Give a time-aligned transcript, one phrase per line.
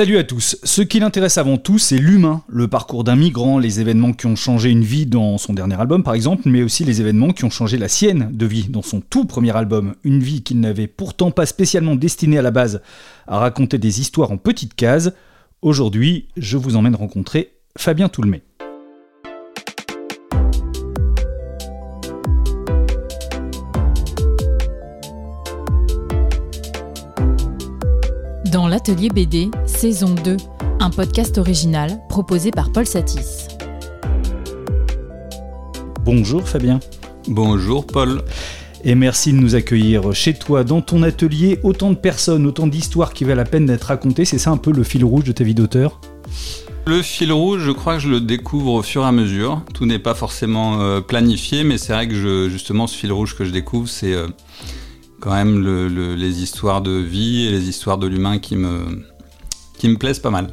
[0.00, 0.56] Salut à tous.
[0.64, 4.34] Ce qui l'intéresse avant tout, c'est l'humain, le parcours d'un migrant, les événements qui ont
[4.34, 7.50] changé une vie dans son dernier album par exemple, mais aussi les événements qui ont
[7.50, 11.30] changé la sienne de vie dans son tout premier album, une vie qu'il n'avait pourtant
[11.30, 12.80] pas spécialement destinée à la base
[13.26, 15.10] à raconter des histoires en petites cases.
[15.60, 18.42] Aujourd'hui, je vous emmène rencontrer Fabien Toulmé.
[28.80, 30.38] L'atelier BD, saison 2,
[30.80, 33.48] un podcast original proposé par Paul Satis.
[36.02, 36.80] Bonjour Fabien.
[37.28, 38.22] Bonjour Paul.
[38.82, 41.60] Et merci de nous accueillir chez toi, dans ton atelier.
[41.62, 44.24] Autant de personnes, autant d'histoires qui valent la peine d'être racontées.
[44.24, 46.00] C'est ça un peu le fil rouge de ta vie d'auteur?
[46.86, 49.62] Le fil rouge, je crois que je le découvre au fur et à mesure.
[49.74, 53.36] Tout n'est pas forcément euh, planifié, mais c'est vrai que je, justement, ce fil rouge
[53.36, 54.28] que je découvre, c'est euh,
[55.20, 55.62] quand même
[56.16, 59.04] les histoires de vie et les histoires de l'humain qui me,
[59.78, 60.48] qui me plaisent pas mal.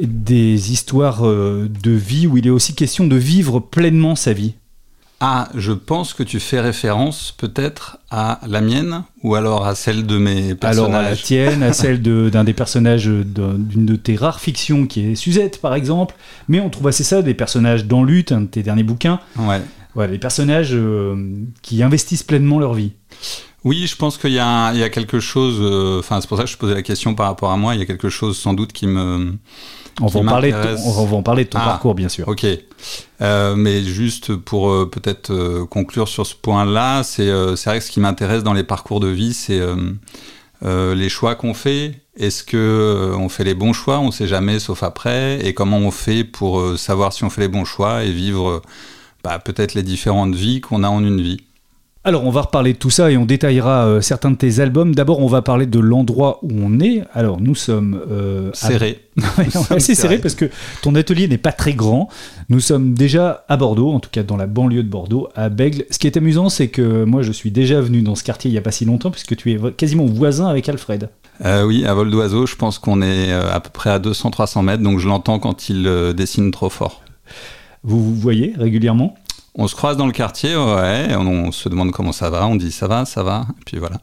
[0.00, 4.54] Des histoires euh, de vie où il est aussi question de vivre pleinement sa vie.
[5.20, 10.06] Ah, je pense que tu fais référence peut-être à la mienne ou alors à celle
[10.06, 10.90] de mes personnages.
[10.90, 15.00] Alors à la tienne, à celle d'un des personnages d'une de tes rares fictions qui
[15.00, 16.14] est Suzette par exemple.
[16.46, 19.18] Mais on trouve assez ça des personnages dans Lutte, un de tes derniers bouquins.
[19.36, 19.60] Ouais.
[19.94, 21.16] Voilà, des personnages euh,
[21.62, 22.92] qui investissent pleinement leur vie.
[23.64, 25.58] Oui, je pense qu'il y, a quelque chose.
[25.60, 27.74] Euh, enfin, c'est pour ça que je posais la question par rapport à moi.
[27.74, 29.32] Il y a quelque chose sans doute qui me.
[30.00, 32.28] On va, en parler ton, on va en parler de ton parcours, bien sûr.
[32.28, 32.46] Ok.
[33.20, 37.98] Euh, mais juste pour euh, peut-être conclure sur ce point-là, c'est vrai que ce qui
[37.98, 39.60] m'intéresse dans les parcours de vie, c'est
[40.62, 42.00] les choix qu'on fait.
[42.16, 43.98] Est-ce que on fait les bons choix?
[43.98, 45.44] On ne sait jamais, sauf après.
[45.44, 48.62] Et comment on fait pour savoir si on fait les bons choix et vivre
[49.24, 51.38] bah, peut-être les différentes vies qu'on a en une vie?
[52.08, 54.94] Alors on va reparler de tout ça et on détaillera euh, certains de tes albums.
[54.94, 57.02] D'abord on va parler de l'endroit où on est.
[57.12, 59.02] Alors nous sommes euh, serrés.
[59.68, 60.46] assez serrés parce que
[60.80, 62.08] ton atelier n'est pas très grand.
[62.48, 65.84] Nous sommes déjà à Bordeaux, en tout cas dans la banlieue de Bordeaux, à Bègle.
[65.90, 68.52] Ce qui est amusant c'est que moi je suis déjà venu dans ce quartier il
[68.52, 71.10] n'y a pas si longtemps puisque tu es quasiment voisin avec Alfred.
[71.44, 74.82] Euh, oui, à vol d'oiseau, je pense qu'on est à peu près à 200-300 mètres,
[74.82, 77.02] donc je l'entends quand il dessine trop fort.
[77.82, 79.14] Vous vous voyez régulièrement?
[79.58, 82.70] On se croise dans le quartier, ouais, on, se demande comment ça va, on dit
[82.70, 84.00] ça va, ça va, et puis voilà.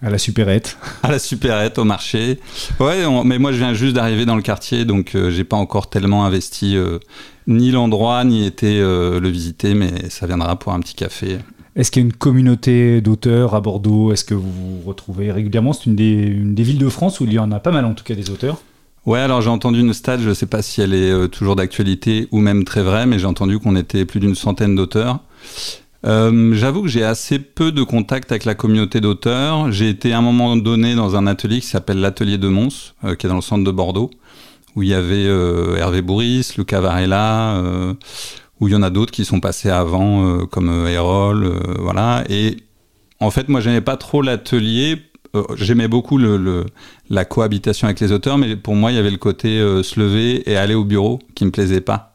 [0.00, 0.78] À la supérette.
[1.02, 2.40] À la supérette, au marché.
[2.80, 5.90] Ouais, mais moi je viens juste d'arriver dans le quartier, donc euh, j'ai pas encore
[5.90, 6.98] tellement investi euh,
[7.46, 11.38] ni l'endroit, ni été euh, le visiter, mais ça viendra pour un petit café.
[11.76, 14.12] Est-ce qu'il y a une communauté d'auteurs à Bordeaux?
[14.12, 15.74] Est-ce que vous vous retrouvez régulièrement?
[15.74, 18.04] C'est une des villes de France où il y en a pas mal en tout
[18.04, 18.62] cas des auteurs
[19.06, 21.56] Ouais, alors j'ai entendu une stat, je ne sais pas si elle est euh, toujours
[21.56, 25.18] d'actualité ou même très vraie, mais j'ai entendu qu'on était plus d'une centaine d'auteurs.
[26.06, 29.70] Euh, j'avoue que j'ai assez peu de contact avec la communauté d'auteurs.
[29.70, 33.14] J'ai été à un moment donné dans un atelier qui s'appelle l'Atelier de Mons, euh,
[33.14, 34.08] qui est dans le centre de Bordeaux,
[34.74, 35.26] où il y avait
[35.78, 37.62] Hervé Bourris, Luca Varela,
[38.58, 42.24] où il y en a d'autres qui sont passés avant, comme Erol, voilà.
[42.28, 42.56] Et
[43.20, 45.13] en fait, moi, j'aimais pas trop l'atelier euh,
[45.56, 49.58] j'aimais beaucoup la cohabitation avec les auteurs, mais pour moi, il y avait le côté
[49.58, 52.14] euh, se lever et aller au bureau qui me plaisait pas.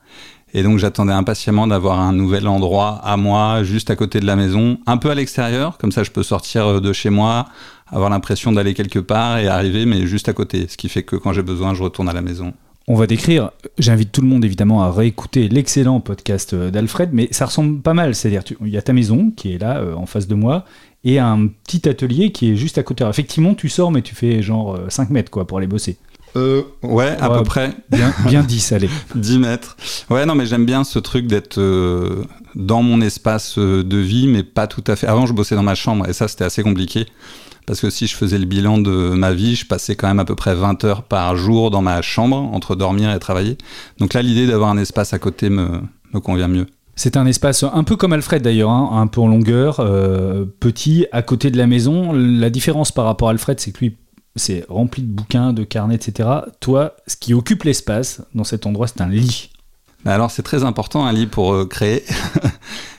[0.53, 4.35] Et donc j'attendais impatiemment d'avoir un nouvel endroit à moi, juste à côté de la
[4.35, 7.45] maison, un peu à l'extérieur, comme ça je peux sortir euh, de chez moi,
[7.87, 10.67] avoir l'impression d'aller quelque part et arriver, mais juste à côté.
[10.67, 12.53] Ce qui fait que quand j'ai besoin, je retourne à la maison.
[12.87, 17.45] On va décrire, j'invite tout le monde évidemment à réécouter l'excellent podcast d'Alfred, mais ça
[17.45, 20.33] ressemble pas mal, c'est-à-dire il y a ta maison qui est là en face de
[20.33, 20.65] moi,
[21.03, 23.05] et un petit atelier qui est juste à côté.
[23.07, 25.97] effectivement, tu sors, mais tu fais genre 5 euh, mètres quoi, pour aller bosser.
[26.35, 27.73] Euh, ouais, à peu près.
[27.89, 28.89] Bien, bien 10, allez.
[29.15, 29.77] 10 mètres.
[30.09, 32.23] Ouais, non, mais j'aime bien ce truc d'être euh,
[32.55, 35.07] dans mon espace euh, de vie, mais pas tout à fait.
[35.07, 37.05] Avant, je bossais dans ma chambre, et ça, c'était assez compliqué.
[37.65, 40.25] Parce que si je faisais le bilan de ma vie, je passais quand même à
[40.25, 43.57] peu près 20 heures par jour dans ma chambre, entre dormir et travailler.
[43.99, 45.67] Donc là, l'idée d'avoir un espace à côté me,
[46.13, 46.65] me convient mieux.
[46.99, 51.05] C'est un espace un peu comme Alfred d'ailleurs, hein, un peu en longueur, euh, petit,
[51.13, 52.11] à côté de la maison.
[52.11, 53.95] La différence par rapport à Alfred, c'est que lui,
[54.35, 56.27] c'est rempli de bouquins, de carnets, etc.
[56.59, 59.48] Toi, ce qui occupe l'espace dans cet endroit, c'est un lit.
[60.05, 62.03] Bah alors c'est très important un lit pour euh, créer.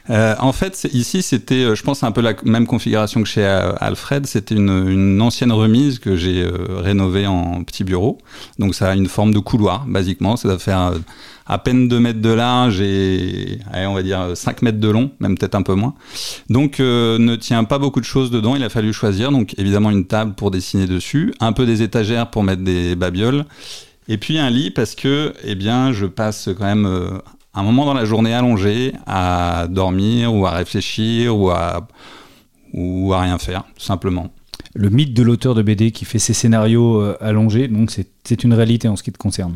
[0.08, 4.26] Euh, en fait, ici, c'était, je pense, un peu la même configuration que chez Alfred.
[4.26, 8.18] C'était une, ancienne remise que j'ai rénovée en petit bureau.
[8.58, 10.36] Donc ça a une forme de couloir, basiquement.
[10.36, 10.94] Ça doit faire
[11.50, 15.36] à peine 2 mètres de large et on va dire 5 mètres de long, même
[15.36, 15.94] peut-être un peu moins.
[16.48, 19.32] Donc euh, ne tient pas beaucoup de choses dedans, il a fallu choisir.
[19.32, 23.46] Donc évidemment une table pour dessiner dessus, un peu des étagères pour mettre des babioles,
[24.10, 27.18] et puis un lit parce que eh bien, je passe quand même euh,
[27.54, 31.86] un moment dans la journée allongé à dormir ou à réfléchir ou à,
[32.72, 34.28] ou à rien faire, tout simplement.
[34.74, 37.92] le mythe de l'auteur de BD qui fait ses scénarios euh, allongés, donc
[38.24, 39.54] c'est une réalité en ce qui te concerne.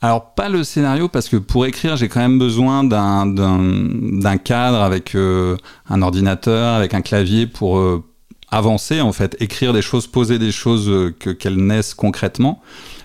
[0.00, 5.14] Alors pas le scénario parce que pour écrire j'ai quand même besoin d'un cadre avec
[5.14, 5.56] euh,
[5.88, 8.02] un ordinateur, avec un clavier pour euh,
[8.48, 12.60] avancer en fait, écrire des choses, poser des choses que qu'elles naissent concrètement.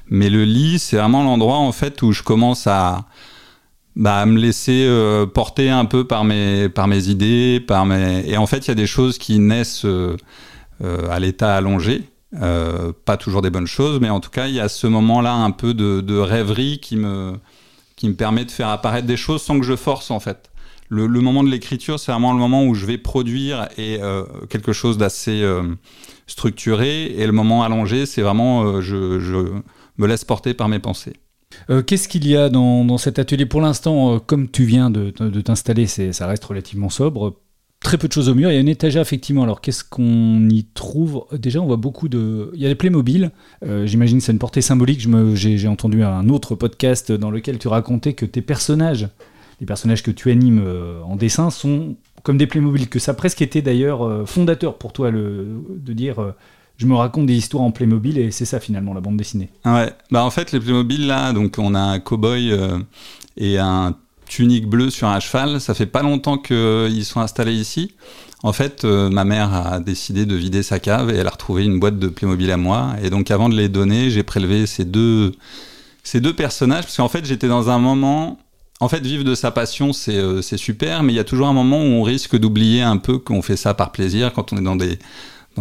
[0.09, 3.05] Mais le lit c'est vraiment l'endroit en fait où je commence à
[3.95, 4.87] bah, me laisser
[5.33, 8.71] porter un peu par mes par mes idées, par mes et en fait il y
[8.71, 9.85] a des choses qui naissent
[10.83, 12.03] euh, à l'état allongé.
[12.39, 15.33] Euh, pas toujours des bonnes choses, mais en tout cas, il y a ce moment-là
[15.33, 17.33] un peu de, rêverie qui me,
[17.95, 20.51] qui me permet de faire apparaître des choses sans que je force en fait.
[20.89, 24.71] Le, moment de l'écriture, c'est vraiment le moment où je vais produire et euh, quelque
[24.71, 25.43] chose d'assez
[26.27, 29.61] structuré, et le moment allongé, c'est vraiment je,
[29.97, 31.13] me laisse porter par mes pensées.
[31.87, 33.45] Qu'est-ce qu'il y a dans, dans, cet atelier?
[33.45, 37.37] Pour l'instant Comme tu viens de, de t'installer, ça reste relativement sobre
[37.79, 38.51] très peu de choses au mur.
[38.51, 39.43] Il y a une étagère, effectivement.
[39.43, 41.25] Alors, qu'est-ce qu'on y trouve?
[41.31, 42.51] Déjà, on voit beaucoup de.
[42.53, 43.31] Il y a des Playmobil.
[43.65, 45.07] Euh, J'imagine que c'est une portée symbolique.
[45.35, 49.07] J'ai entendu un autre podcast dans lequel tu racontais que tes personnages,
[49.59, 52.89] les personnages que tu animes euh, en dessin, sont comme des Playmobil.
[52.89, 56.33] Que ça a presque été d'ailleurs euh, fondateur pour toi de dire.
[56.77, 59.49] Euh, je me raconte des histoires en Playmobil et c'est ça finalement la bande dessinée.
[59.65, 62.53] Ouais, bah en fait les Playmobil là, donc on a un cowboy
[63.37, 63.95] et un
[64.27, 65.59] tunique bleue sur un cheval.
[65.59, 67.93] Ça fait pas longtemps qu'ils sont installés ici.
[68.43, 71.65] En fait, euh, ma mère a décidé de vider sa cave et elle a retrouvé
[71.65, 72.95] une boîte de Playmobil à moi.
[73.01, 75.33] Et donc, avant de les donner, j'ai prélevé ces deux,
[76.35, 78.37] personnages parce qu'en fait, j'étais dans un moment.
[78.79, 81.53] En fait, vivre de sa passion, c'est euh, super, mais il y a toujours un
[81.53, 84.61] moment où on risque d'oublier un peu qu'on fait ça par plaisir quand on est
[84.61, 84.99] dans des,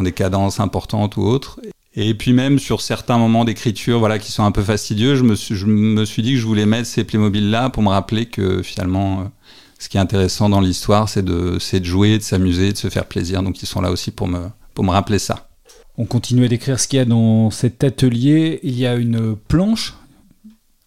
[0.03, 1.61] des cadences importantes ou autres.
[1.95, 5.35] Et puis même sur certains moments d'écriture voilà, qui sont un peu fastidieux, je me,
[5.35, 8.63] suis, je me suis dit que je voulais mettre ces Playmobil-là pour me rappeler que
[8.63, 9.25] finalement, euh,
[9.79, 13.07] ce qui est intéressant dans l'histoire, c'est de, de jouer, de s'amuser, de se faire
[13.07, 13.43] plaisir.
[13.43, 14.41] Donc ils sont là aussi pour me,
[14.75, 15.49] pour me rappeler ça.
[15.97, 18.61] On continue à décrire ce qu'il y a dans cet atelier.
[18.63, 19.95] Il y a une planche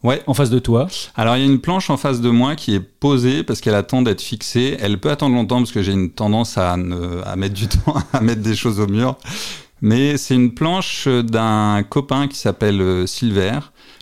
[0.04, 0.22] Ouais.
[0.28, 0.88] En face de toi.
[1.16, 3.76] Alors il y a une planche en face de moi qui est posée parce qu'elle
[3.76, 4.78] attend d'être fixée.
[4.80, 8.22] Elle peut attendre longtemps parce que j'ai une tendance à, à mettre du temps à
[8.22, 9.18] mettre des choses au mur.
[9.82, 13.60] Mais c'est une planche d'un copain qui s'appelle euh, Silver,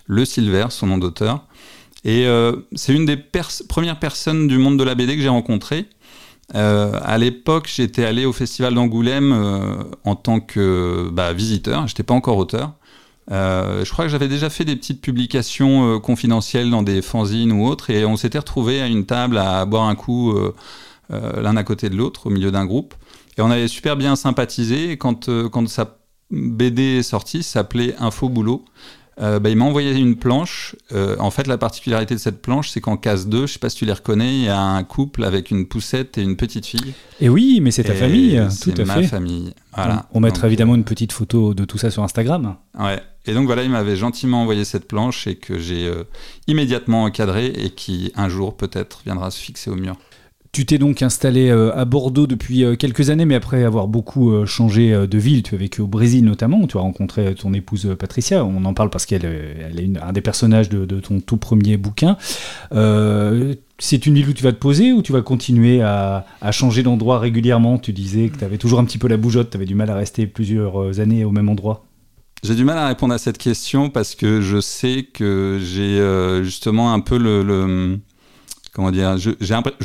[0.07, 1.45] le Silver, son nom d'auteur.
[2.03, 3.17] Et euh, c'est une des
[3.67, 5.85] premières personnes du monde de la BD que j'ai rencontrées.
[6.55, 11.87] Euh, à l'époque, j'étais allé au festival d'Angoulême euh, en tant que bah, visiteur.
[11.87, 12.73] J'étais pas encore auteur.
[13.29, 17.65] Euh, je crois que j'avais déjà fait des petites publications confidentielles dans des fanzines ou
[17.65, 20.33] autres, et on s'était retrouvés à une table à boire un coup
[21.09, 22.93] l'un à côté de l'autre au milieu d'un groupe.
[23.37, 24.91] Et on avait super bien sympathisé.
[24.91, 25.97] Et quand, euh, quand sa
[26.31, 28.65] BD est sortie, ça s'appelait Info Boulot.
[29.19, 30.75] Euh, bah, il m'a envoyé une planche.
[30.91, 33.69] Euh, en fait, la particularité de cette planche, c'est qu'en case 2, je sais pas
[33.69, 36.65] si tu les reconnais, il y a un couple avec une poussette et une petite
[36.65, 36.93] fille.
[37.19, 39.03] Et oui, mais c'est ta famille, tout à ma fait.
[39.03, 39.53] famille.
[39.75, 40.07] Voilà.
[40.13, 42.55] On, mettra évidemment une petite photo de tout ça sur Instagram.
[42.79, 42.99] Ouais.
[43.25, 45.91] Et donc voilà, il m'avait gentiment envoyé cette planche et que j'ai
[46.47, 49.97] immédiatement encadré et qui un jour peut-être viendra se fixer au mur.
[50.51, 54.31] Tu t'es donc installé euh, à Bordeaux depuis euh, quelques années, mais après avoir beaucoup
[54.31, 57.95] euh, changé de ville, tu as vécu au Brésil notamment, tu as rencontré ton épouse
[57.99, 58.43] Patricia.
[58.45, 62.17] On en parle parce qu'elle est un des personnages de, ton tout premier bouquin.
[63.79, 67.19] c'est une ville où tu vas te poser ou tu vas continuer à, changer d'endroit
[67.19, 67.77] régulièrement?
[67.77, 69.89] Tu disais que tu avais toujours un petit peu la bougeotte, tu avais du mal
[69.89, 71.85] à rester plusieurs années au même endroit.
[72.43, 76.93] J'ai du mal à répondre à cette question parce que je sais que j'ai justement
[76.93, 77.99] un peu le
[78.77, 79.31] comment dire, je,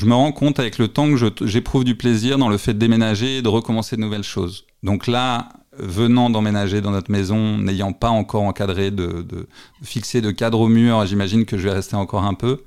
[0.05, 3.39] me rends compte avec le temps que j'éprouve du plaisir dans le fait de déménager
[3.39, 4.67] et de recommencer de nouvelles choses.
[4.83, 9.49] Donc là, venant d'emménager dans notre maison, n'ayant pas encore encadré, de, de,
[9.83, 12.65] fixer de cadre au mur, j'imagine que je vais rester encore un peu.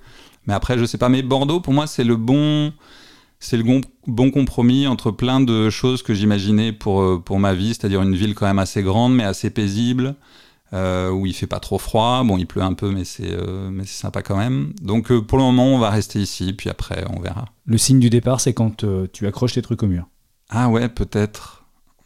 [0.48, 1.10] Mais après, je sais pas.
[1.10, 2.74] Mais Bordeaux, pour moi, c'est le bon,
[3.38, 7.54] c'est le bon, bon, compromis entre plein de choses que j'imaginais pour, euh, pour ma
[7.54, 10.16] vie, c'est-à-dire une ville quand même assez grande, mais assez paisible,
[10.74, 12.24] euh, où il fait pas trop froid.
[12.24, 14.74] Bon, il pleut un peu, mais c'est euh, mais c'est sympa quand même.
[14.82, 17.46] Donc euh, pour le moment, on va rester ici, puis après, on verra.
[17.66, 20.08] Le signe du départ, c'est quand tu accroches tes trucs au mur.
[20.50, 21.65] Ah ouais, peut-être.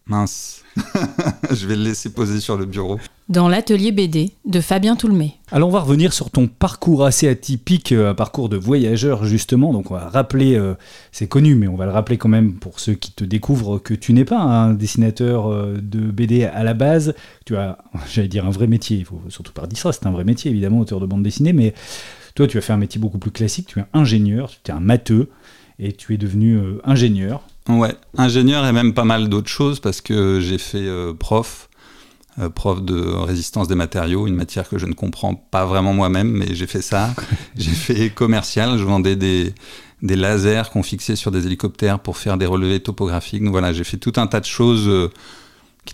[0.10, 0.64] Mince.
[1.52, 3.00] je vais le laisser poser sur le bureau.
[3.30, 5.36] Dans l'atelier BD de Fabien Toulmé.
[5.52, 9.72] Alors on va revenir sur ton parcours assez atypique, euh, un parcours de voyageur justement.
[9.72, 10.74] Donc on va rappeler, euh,
[11.12, 13.94] c'est connu, mais on va le rappeler quand même pour ceux qui te découvrent que
[13.94, 17.14] tu n'es pas un dessinateur euh, de BD à la base.
[17.46, 17.78] Tu as,
[18.12, 18.98] j'allais dire, un vrai métier.
[18.98, 19.92] Il faut surtout pas dire ça.
[19.94, 21.54] C'est un vrai métier évidemment, auteur de bande dessinée.
[21.54, 21.76] Mais
[22.34, 23.68] toi, tu as fait un métier beaucoup plus classique.
[23.68, 25.30] Tu es ingénieur, tu es un matheux
[25.78, 27.44] et tu es devenu ingénieur.
[27.70, 31.70] Ouais, ingénieur et même pas mal d'autres choses parce que j'ai fait euh, prof,
[32.40, 36.32] euh, prof de résistance des matériaux, une matière que je ne comprends pas vraiment moi-même,
[36.32, 37.14] mais j'ai fait ça.
[37.56, 39.54] j'ai fait commercial, je vendais des,
[40.02, 43.44] des lasers qu'on fixait sur des hélicoptères pour faire des relevés topographiques.
[43.44, 45.12] Donc voilà, j'ai fait tout un tas de choses euh,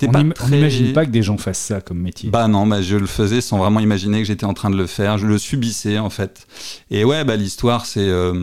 [0.04, 2.30] on n'imagine pas que des gens fassent ça comme métier.
[2.30, 4.88] Bah non, bah je le faisais sans vraiment imaginer que j'étais en train de le
[4.88, 5.18] faire.
[5.18, 6.48] Je le subissais en fait.
[6.92, 8.34] Et ouais, bah l'histoire, c'est euh,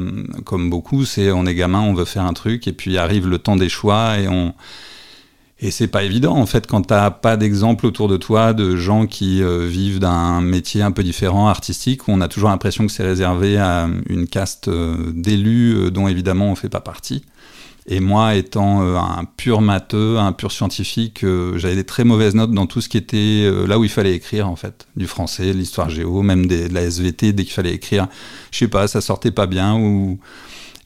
[0.44, 3.38] comme beaucoup, c'est on est gamin, on veut faire un truc, et puis arrive le
[3.38, 4.54] temps des choix, et on
[5.64, 9.06] et c'est pas évident en fait quand t'as pas d'exemple autour de toi de gens
[9.06, 12.92] qui euh, vivent d'un métier un peu différent, artistique, où on a toujours l'impression que
[12.92, 17.24] c'est réservé à une caste euh, d'élus dont évidemment on fait pas partie.
[17.86, 22.34] Et moi, étant euh, un pur matheux, un pur scientifique, euh, j'avais des très mauvaises
[22.34, 24.86] notes dans tout ce qui était euh, là où il fallait écrire, en fait.
[24.96, 28.06] Du français, l'histoire géo, même de la SVT, dès qu'il fallait écrire.
[28.52, 29.76] Je sais pas, ça sortait pas bien.
[29.76, 30.20] Ou...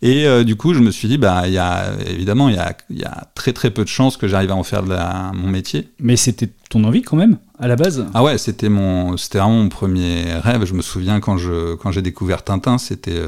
[0.01, 3.05] Et du coup, je me suis dit, bah, y a, évidemment, il y a, y
[3.05, 4.95] a, très très peu de chances que j'arrive à en faire de
[5.35, 5.89] mon métier.
[6.01, 8.07] Mais c'était ton envie quand même, à la base?
[8.13, 10.67] Ah ouais, c'était mon, c'était vraiment mon premier rêve.
[10.67, 13.23] Je me souviens quand, je, quand j'ai découvert Tintin, c'était,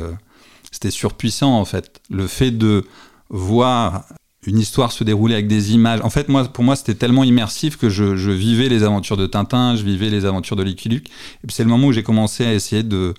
[0.71, 2.01] c'était surpuissant, en fait.
[2.11, 2.85] Le fait de
[3.31, 4.05] voir
[4.47, 6.01] une histoire se dérouler avec des images.
[6.03, 9.77] En fait, moi, pour moi, c'était tellement immersif que je, vivais les aventures de Tintin,
[9.77, 11.09] je vivais les aventures de Lucky Luke.
[11.09, 13.15] Et puis c'est le moment où j'ai commencé à essayer de,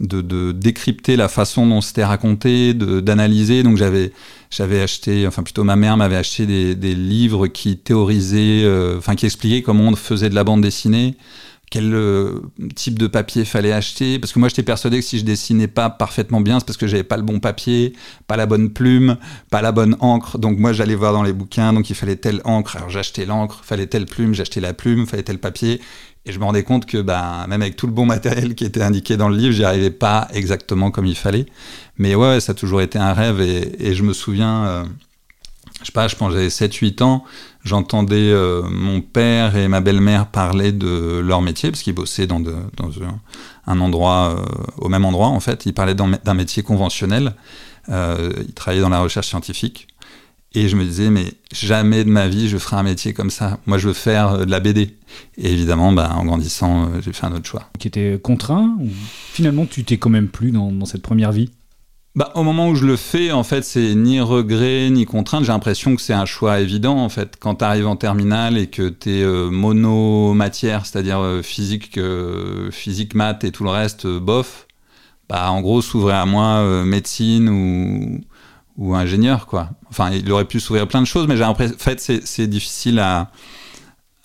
[0.00, 3.62] de, décrypter la façon dont c'était raconté, d'analyser.
[3.62, 4.12] Donc j'avais
[4.50, 9.26] j'avais acheté, enfin plutôt ma mère m'avait acheté des, livres qui théorisaient, euh, enfin qui
[9.26, 11.16] expliquaient comment on faisait de la bande dessinée
[11.74, 12.38] quel euh,
[12.76, 14.20] type de papier fallait acheter.
[14.20, 16.86] Parce que moi, j'étais persuadé que si je dessinais pas parfaitement bien, c'est parce que
[16.86, 17.94] j'avais pas le bon papier,
[18.28, 19.16] pas la bonne plume,
[19.50, 20.38] pas la bonne encre.
[20.38, 22.76] Donc moi, j'allais voir dans les bouquins, donc il fallait telle encre.
[22.76, 25.80] Alors j'achetais l'encre, fallait telle plume, j'achetais la plume, fallait tel papier.
[26.26, 28.80] Et je me rendais compte que bah, même avec tout le bon matériel qui était
[28.80, 31.46] indiqué dans le livre, j'y arrivais pas exactement comme il fallait.
[31.98, 33.40] Mais ouais, ça a toujours été un rêve.
[33.40, 34.84] Et, je me souviens, euh,
[35.80, 37.24] je sais pas, je pense j'avais 7-8 ans,
[37.64, 42.42] j'entendais euh, mon père et ma belle-mère parler de leur métier, parce qu'ils bossaient dans,
[43.66, 45.66] un, endroit, euh, au même endroit en fait.
[45.66, 47.34] Ils parlaient d'un métier conventionnel.
[47.88, 49.88] Euh, ils travaillaient dans la recherche scientifique.
[50.56, 53.58] Et je me disais, mais jamais de ma vie je ferai un métier comme ça.
[53.66, 54.96] Moi, je veux faire de la BD.
[55.36, 57.68] Et évidemment, bah, en grandissant, j'ai fait un autre choix.
[57.80, 58.88] Qui était contraint ou
[59.32, 61.50] finalement tu t'es quand même plus dans cette première vie?
[62.14, 65.42] Bah, au moment où je le fais, en fait, c'est ni regret ni contrainte.
[65.42, 67.36] J'ai l'impression que c'est un choix évident, en fait.
[67.40, 72.70] Quand tu arrives en terminale et que tu es euh, mono-matière, c'est-à-dire euh, physique, euh,
[72.70, 74.68] physique, maths et tout le reste, bof,
[75.28, 78.20] bah, en gros, s'ouvrait à moi médecine ou,
[78.76, 79.70] ou ingénieur, quoi.
[79.90, 83.00] Enfin, il aurait pu s'ouvrir plein de choses, mais j'ai l'impression, en fait, c'est difficile
[83.00, 83.32] à,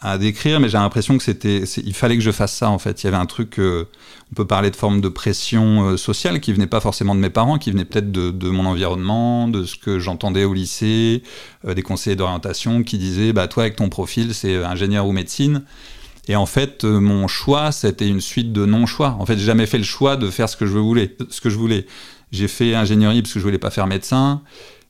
[0.01, 3.03] à décrire, mais j'ai l'impression que c'était, il fallait que je fasse ça en fait.
[3.03, 3.85] Il y avait un truc, euh,
[4.31, 7.29] on peut parler de forme de pression euh, sociale qui venait pas forcément de mes
[7.29, 11.21] parents, qui venait peut-être de, mon environnement, de ce que j'entendais au lycée,
[11.67, 15.63] euh, des conseillers d'orientation qui disaient, bah toi avec ton profil c'est ingénieur ou médecine.
[16.29, 19.17] Et en fait, mon choix, c'était une suite de non-choix.
[19.19, 21.17] En fait, j'ai jamais fait le choix de faire ce que je voulais.
[21.31, 21.87] Ce que je voulais.
[22.31, 24.43] J'ai fait ingénierie parce que je voulais pas faire médecin.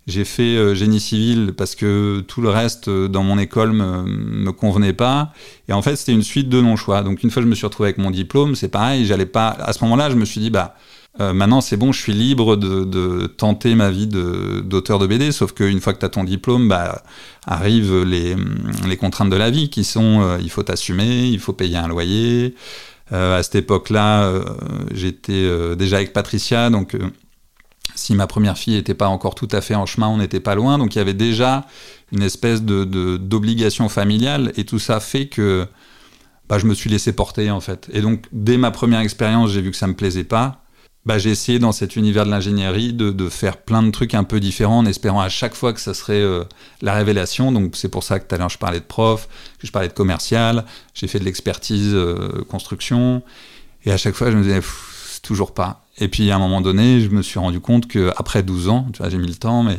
[0.10, 4.02] J'ai fait euh, génie civil parce que tout le reste euh, dans mon école me,
[4.04, 5.34] me convenait pas.
[5.68, 7.04] Et en fait, c'était une suite de non-choix.
[7.04, 9.06] Donc une fois que je me suis retrouvé avec mon diplôme, c'est pareil.
[9.06, 9.50] J'allais pas.
[9.50, 10.76] À ce moment-là, je me suis dit bah
[11.20, 15.32] euh, maintenant c'est bon, je suis libre de, tenter ma vie d'auteur de, BD.
[15.32, 17.04] Sauf qu'une fois que tu as ton diplôme, bah
[17.46, 18.36] arrivent les,
[18.88, 22.56] les contraintes de la vie qui sont il faut t'assumer, il faut payer un loyer.
[23.12, 24.32] à cette époque-là,
[24.92, 26.96] j'étais déjà avec Patricia, donc
[27.96, 30.56] si ma première fille n'était pas encore tout à fait en chemin, on n'était pas
[30.56, 30.78] loin.
[30.78, 31.66] Donc il y avait déjà
[32.12, 32.84] une espèce de,
[33.18, 35.68] d'obligation familiale et tout ça fait que
[36.48, 37.90] bah, je me suis laissé porter en fait.
[37.94, 40.64] Et donc dès ma première expérience, j'ai vu que ça me plaisait pas.
[41.06, 44.40] Bah, j'ai essayé dans cet univers de l'ingénierie de, faire plein de trucs un peu
[44.40, 46.44] différents en espérant à chaque fois que ça serait euh,
[46.82, 47.52] la révélation.
[47.52, 49.28] Donc c'est pour ça que tout à l'heure je parlais de prof,
[49.60, 53.24] que je parlais de commercial, j'ai fait de l'expertise euh, construction.
[53.86, 54.62] Et à chaque fois je me disais,
[55.22, 55.86] toujours pas.
[55.98, 58.88] Et puis à un moment donné, je me suis rendu compte que après 12 ans,
[58.94, 59.78] tu vois, j'ai mis le temps, mais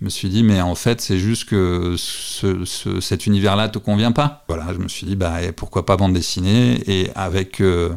[0.00, 4.44] je me suis dit, mais en fait, c'est juste que cet univers-là te convient pas.
[4.48, 6.82] Voilà, je me suis dit, bah, pourquoi pas bande dessinée?
[6.86, 7.90] Et avec euh,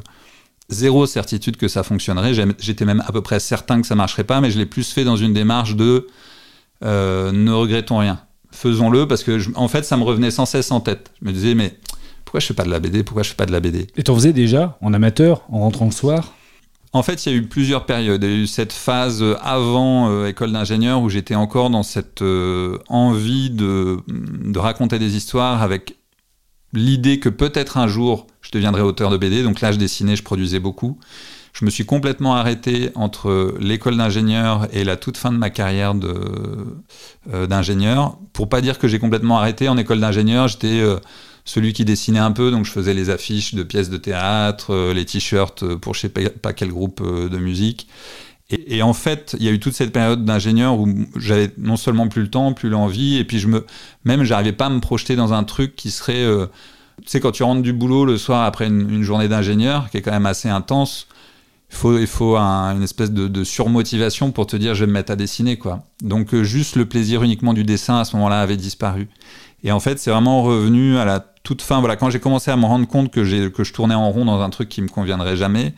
[0.70, 4.42] zéro certitude que ça fonctionnerait, j'étais même à peu près certain que ça marcherait pas,
[4.42, 6.08] mais je l'ai plus fait dans une démarche de
[6.84, 8.20] euh, ne regrettons rien.
[8.52, 11.12] Faisons-le parce que, en fait, ça me revenait sans cesse en tête.
[11.22, 11.78] Je me disais, mais
[12.26, 14.04] pourquoi je fais pas de la BD Pourquoi je fais pas de la BD Et
[14.04, 16.34] t'en faisais déjà en amateur, en rentrant le soir?
[16.96, 18.24] En fait, il y a eu plusieurs périodes.
[18.24, 22.22] Il y a eu cette phase avant euh, école d'ingénieur où j'étais encore dans cette
[22.22, 23.98] euh, envie de,
[24.56, 25.98] raconter des histoires avec
[26.72, 29.42] l'idée que peut-être un jour je deviendrais auteur de BD.
[29.42, 31.00] Donc là, je dessinais, je produisais beaucoup.
[31.54, 35.94] Je me suis complètement arrêté entre l'école d'ingénieur et la toute fin de ma carrière
[36.04, 38.18] euh, d'ingénieur.
[38.34, 40.84] Pour pas dire que j'ai complètement arrêté en école d'ingénieur, j'étais
[41.46, 44.94] celui qui dessinait un peu, donc je faisais les affiches de pièces de théâtre, euh,
[44.94, 47.88] les t-shirts pour je sais pas quel groupe euh, de musique.
[48.50, 52.08] Et, en fait, il y a eu toute cette période d'ingénieur où j'avais non seulement
[52.08, 53.66] plus le temps, plus l'envie, et puis je me,
[54.04, 56.46] même j'arrivais pas à me projeter dans un truc qui serait, euh,
[57.02, 60.02] tu sais, quand tu rentres du boulot le soir après une, journée d'ingénieur, qui est
[60.02, 61.08] quand même assez intense,
[61.72, 65.12] il faut, il faut une espèce de, surmotivation pour te dire je vais me mettre
[65.12, 65.84] à dessiner, quoi.
[66.04, 69.08] Donc euh, juste le plaisir uniquement du dessin à ce moment-là avait disparu.
[69.64, 71.80] Et en fait, c'est vraiment revenu à la toute fin.
[71.80, 74.42] Voilà, quand j'ai commencé à me rendre compte que, que je tournais en rond dans
[74.42, 75.74] un truc qui me conviendrait jamais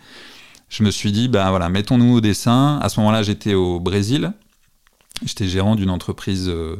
[0.70, 2.80] je me suis dit, ben voilà, mettons-nous au dessin.
[2.82, 4.34] À ce moment-là, j'étais au Brésil.
[5.24, 6.78] J'étais gérant d'une entreprise, euh,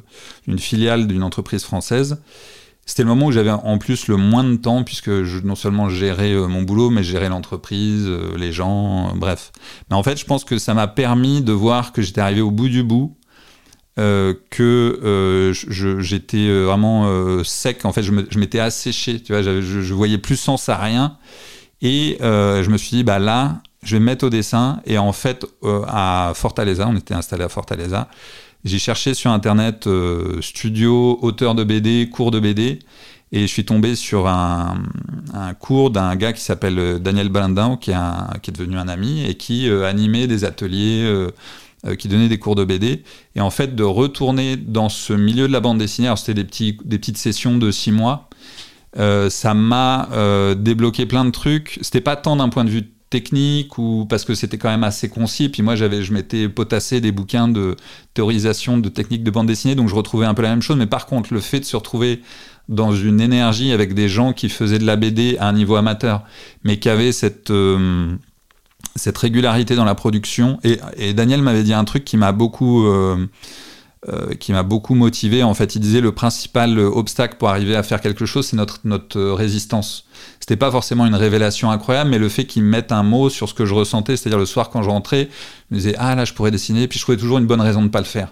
[0.58, 2.22] filiale d'une entreprise française.
[2.86, 5.90] C'était le moment où j'avais en plus le moins de temps, puisque je, non seulement
[5.90, 9.52] gérais euh, mon boulot, mais gérais l'entreprise, euh, les gens, bref.
[9.90, 12.52] Mais en fait, je pense que ça m'a permis de voir que j'étais arrivé au
[12.52, 13.16] bout du bout,
[13.96, 15.52] que
[16.00, 17.86] j'étais vraiment sec.
[17.86, 21.18] En fait, je m'étais asséché, tu vois, je, je, voyais plus sens à rien.
[21.82, 24.82] Et je me suis dit, bah là, je vais me mettre au dessin.
[24.86, 28.10] Et en fait, euh, à Fortaleza, on était installé à Fortaleza,
[28.66, 32.80] j'ai cherché sur Internet euh, studio, auteur de BD, cours de BD.
[33.32, 34.84] Et je suis tombé sur un,
[35.60, 37.92] cours d'un gars qui s'appelle euh, Daniel Balandin, qui,
[38.42, 41.28] qui, est devenu un ami et qui animait des ateliers,
[42.00, 43.04] qui donnait des cours de BD.
[43.36, 46.78] Et en fait, de retourner dans ce milieu de la bande dessinée, alors c'était des,
[46.84, 48.30] des petites sessions de six mois,
[49.30, 50.08] ça m'a
[50.58, 51.80] débloqué plein de trucs.
[51.82, 55.10] C'était pas tant d'un point de vue technique ou parce que c'était quand même assez
[55.10, 55.50] concis.
[55.50, 57.76] Puis moi, j'avais, je m'étais potassé des bouquins de
[58.14, 60.78] théorisation de techniques de bande dessinée, donc je retrouvais un peu la même chose.
[60.78, 62.22] Mais par contre, le fait de se retrouver
[62.68, 66.24] dans une énergie avec des gens qui faisaient de la BD à un niveau amateur,
[66.64, 68.16] mais qui avaient cette euh,
[68.96, 70.60] cette régularité dans la production.
[70.64, 73.28] Et, Daniel m'avait dit un truc qui m'a beaucoup euh,
[74.08, 75.44] euh, qui m'a beaucoup motivé.
[75.44, 78.80] En fait, il disait le principal obstacle pour arriver à faire quelque chose, c'est notre
[78.84, 80.06] notre résistance
[80.48, 83.56] c'était pas forcément une révélation incroyable, mais le fait qu'ils mettent un mot sur ce
[83.56, 85.28] que je ressentais, c'est-à-dire le soir quand je rentrais,
[85.72, 87.80] je me disais ah là je pourrais dessiner, puis je trouvais toujours une bonne raison
[87.80, 88.32] de ne pas le faire.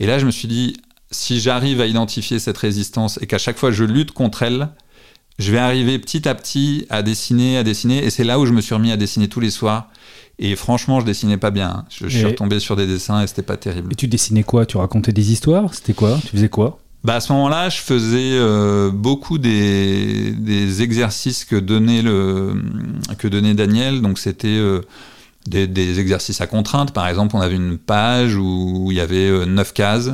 [0.00, 0.76] Et là je me suis dit
[1.12, 4.70] si j'arrive à identifier cette résistance et qu'à chaque fois je lutte contre elle,
[5.42, 8.52] je vais arriver petit à petit à dessiner, à dessiner, et c'est là où je
[8.52, 9.88] me suis remis à dessiner tous les soirs.
[10.38, 11.84] Et franchement, je dessinais pas bien.
[11.90, 13.92] Je, suis retombé sur des dessins et c'était pas terrible.
[13.92, 14.66] Et tu dessinais quoi?
[14.66, 15.74] Tu racontais des histoires?
[15.74, 16.18] C'était quoi?
[16.22, 16.78] Tu faisais quoi?
[17.04, 22.54] Bah à ce moment-là, je faisais euh, beaucoup des, des, exercices que donnait, le,
[23.18, 24.00] que donnait Daniel.
[24.02, 24.80] Donc c'était euh,
[25.46, 26.92] des, des, exercices à contrainte.
[26.92, 30.12] Par exemple, on avait une page où, il y avait euh, neuf cases.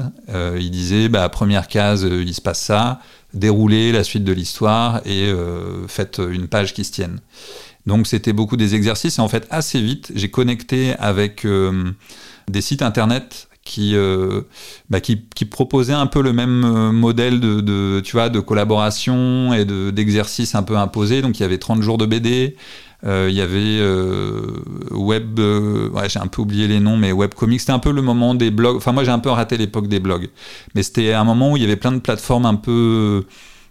[0.59, 3.01] il disait, bah, première case, il se passe ça.
[3.35, 5.31] Déroulez la suite de l'histoire et
[5.87, 7.21] faites une page qui se tienne.
[7.87, 9.19] Donc c'était beaucoup des exercices.
[9.19, 11.47] Et en fait, assez vite, j'ai connecté avec
[12.49, 14.41] des sites internet qui, euh,
[14.89, 15.21] bah, qui,
[15.91, 20.77] un peu le même euh, modèle de, tu vois, de collaboration et d'exercice un peu
[20.77, 21.21] imposé.
[21.21, 22.61] Donc il y avait 30 jours de BD, euh,
[23.05, 23.81] il y avait
[24.91, 28.03] Web, ouais, j'ai un peu oublié les noms, mais Web Comics, c'était un peu le
[28.03, 28.77] moment des blogs.
[28.77, 30.29] Enfin, moi j'ai un peu raté l'époque des blogs,
[30.75, 33.25] mais c'était un moment où il y avait plein de plateformes un peu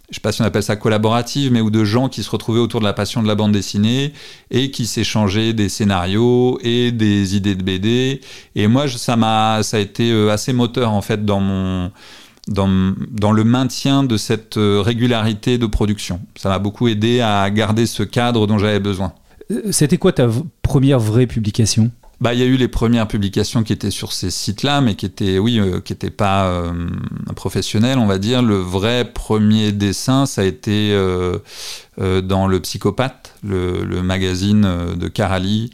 [0.10, 2.62] je sais pas si on appelle ça collaborative, mais ou de gens qui se retrouvaient
[2.62, 4.14] autour de la passion de la bande dessinée
[4.52, 8.22] et qui s'échangeaient des scénarios et des idées de BD.
[8.56, 11.92] Et moi, ça m'a, ça a été euh, assez moteur en fait dans mon
[12.48, 16.22] dans, dans le maintien de cette euh, régularité de production.
[16.36, 19.14] Ça m'a beaucoup aidé à garder ce cadre dont j'avais besoin.
[19.52, 20.28] Euh, c'était quoi ta
[20.62, 21.92] première vraie publication?
[22.20, 25.06] Bah, il y a eu les premières publications qui étaient sur ces sites-là, mais qui
[25.06, 26.74] étaient, oui, euh, qui n'étaient pas euh,
[27.36, 28.42] professionnelles, on va dire.
[28.42, 31.38] Le vrai premier dessin, ça a été euh,
[32.24, 35.70] dans Le Psychopathe, le, le magazine de Carali,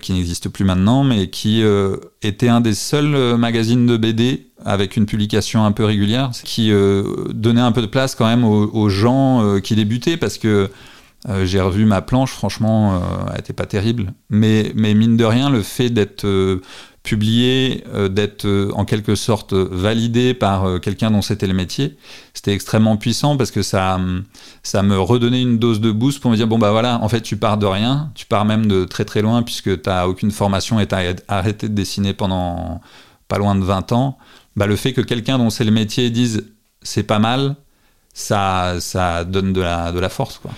[0.00, 1.62] qui n'existe plus maintenant, mais qui
[2.22, 6.72] était un des seuls magazines de BD avec une publication un peu régulière, qui
[7.30, 10.70] donnait un peu de place quand même aux, gens qui débutaient, parce que
[11.28, 14.14] euh, j'ai revu ma planche, franchement, euh, elle n'était pas terrible.
[14.30, 16.26] Mais, mais mine de rien, le fait d'être
[17.00, 21.96] euh, publié, d'être en quelque sorte validé par quelqu'un dont c'était le métier,
[22.34, 23.98] c'était extrêmement puissant parce que ça,
[24.62, 27.22] ça me redonnait une dose de boost pour me dire bon bah voilà, en fait
[27.22, 30.30] tu pars de rien, tu pars même de très très loin puisque tu n'as aucune
[30.30, 32.80] formation et tu as arrêté de dessiner pendant
[33.28, 34.18] pas loin de 20 ans.
[34.56, 36.44] Bah, le fait que quelqu'un dont c'est le métier dise
[36.82, 37.56] c'est pas mal,
[38.12, 40.50] ça, ça donne de la, de la force quoi.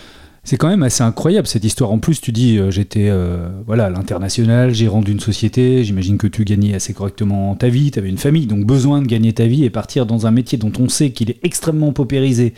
[0.44, 1.92] C'est quand même assez incroyable cette histoire.
[1.92, 6.26] En plus, tu dis, euh, j'étais euh, voilà, à l'international, gérant d'une société, j'imagine que
[6.26, 9.46] tu gagnais assez correctement ta vie, tu avais une famille, donc besoin de gagner ta
[9.46, 12.54] vie et partir dans un métier dont on sait qu'il est extrêmement paupérisé,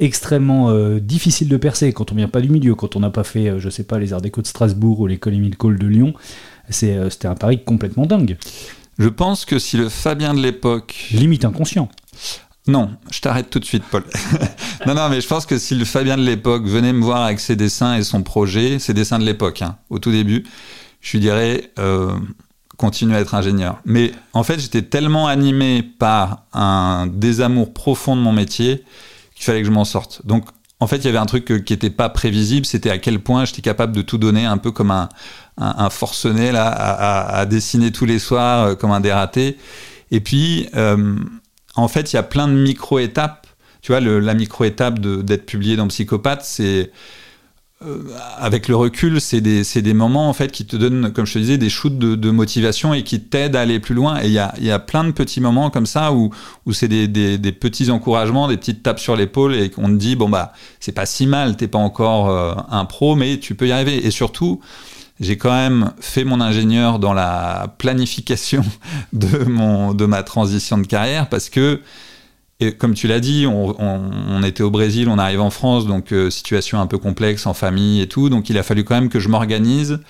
[0.00, 3.24] extrêmement euh, difficile de percer quand on vient pas du milieu, quand on n'a pas
[3.24, 6.14] fait, je sais pas, les arts déco de Strasbourg ou l'école Émile Cole de Lyon.
[6.70, 8.36] C'était un pari complètement dingue.
[8.98, 11.08] Je pense que si le Fabien de l'époque...
[11.12, 11.88] Limite inconscient.
[12.68, 14.04] Non, je t'arrête tout de suite, Paul.
[14.86, 17.40] non, non, mais je pense que si le Fabien de l'époque venait me voir avec
[17.40, 20.44] ses dessins et son projet, ses dessins de l'époque, hein, au tout début,
[21.00, 22.12] je lui dirais, euh,
[22.76, 23.80] continuer à être ingénieur.
[23.86, 28.84] Mais en fait, j'étais tellement animé par un désamour profond de mon métier
[29.34, 30.26] qu'il fallait que je m'en sorte.
[30.26, 30.44] Donc,
[30.80, 33.46] en fait, il y avait un truc qui n'était pas prévisible, c'était à quel point
[33.46, 38.64] j'étais capable de tout donner, un peu comme un, forcené à, dessiner tous les soirs
[38.64, 39.56] euh, comme un dératé.
[40.10, 41.16] Et puis, euh,
[41.78, 43.46] en fait, il y a plein de micro-étapes.
[43.82, 46.90] Tu vois, la micro-étape d'être publié dans Psychopathe, c'est
[47.86, 48.02] euh,
[48.38, 51.38] avec le recul, c'est des, des, moments en fait qui te donnent, comme je te
[51.38, 54.20] disais, des shoots de, motivation et qui t'aident à aller plus loin.
[54.20, 56.30] Et il y a, y a, plein de petits moments comme ça où,
[56.66, 60.16] où c'est des, des, petits encouragements, des petites tapes sur l'épaule et qu'on te dit
[60.16, 63.68] bon bah c'est pas si mal, t'es pas encore euh, un pro, mais tu peux
[63.68, 64.04] y arriver.
[64.04, 64.60] Et surtout,
[65.20, 68.64] j'ai quand même fait mon ingénieur dans la planification
[69.12, 71.80] de mon de ma transition de carrière parce que
[72.78, 76.80] comme tu l'as dit, on, était au Brésil, on arrive en France, donc euh, situation
[76.80, 78.30] un peu complexe en famille et tout.
[78.30, 80.00] Donc il a fallu quand même que je m'organise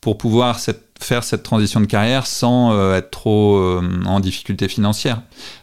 [0.00, 0.58] pour pouvoir
[0.98, 5.20] faire cette transition de carrière sans euh, être trop euh, en difficulté financière.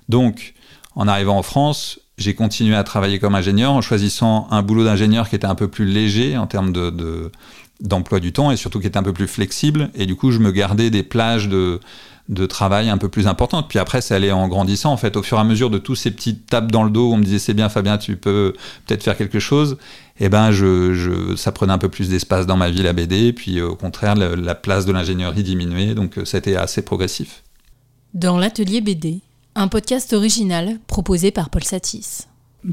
[0.10, 0.54] Donc
[0.96, 5.30] en arrivant en France, j'ai continué à travailler comme ingénieur en choisissant un boulot d'ingénieur
[5.30, 7.32] qui était un peu plus léger en termes de,
[7.80, 9.90] d'emploi du temps et surtout qui était un peu plus flexible.
[9.96, 11.80] Et du coup, je me gardais des plages de
[12.30, 13.68] de travail un peu plus importante.
[13.70, 15.96] Puis après, c'est allé en grandissant, en fait, au fur et à mesure de tous
[15.96, 18.54] ces petites tapes dans le dos où on me disait c'est bien, Fabien, tu peux
[18.86, 19.78] peut-être faire quelque chose.
[20.20, 23.34] Et eh ben, je, ça prenait un peu plus d'espace dans ma vie, la BD.
[23.34, 25.94] Puis au contraire, la, place de l'ingénierie diminuait.
[25.94, 27.44] Donc c'était assez progressif.
[28.14, 29.22] Dans l'atelier BD,
[29.56, 32.28] un podcast original proposé par Paul Satis.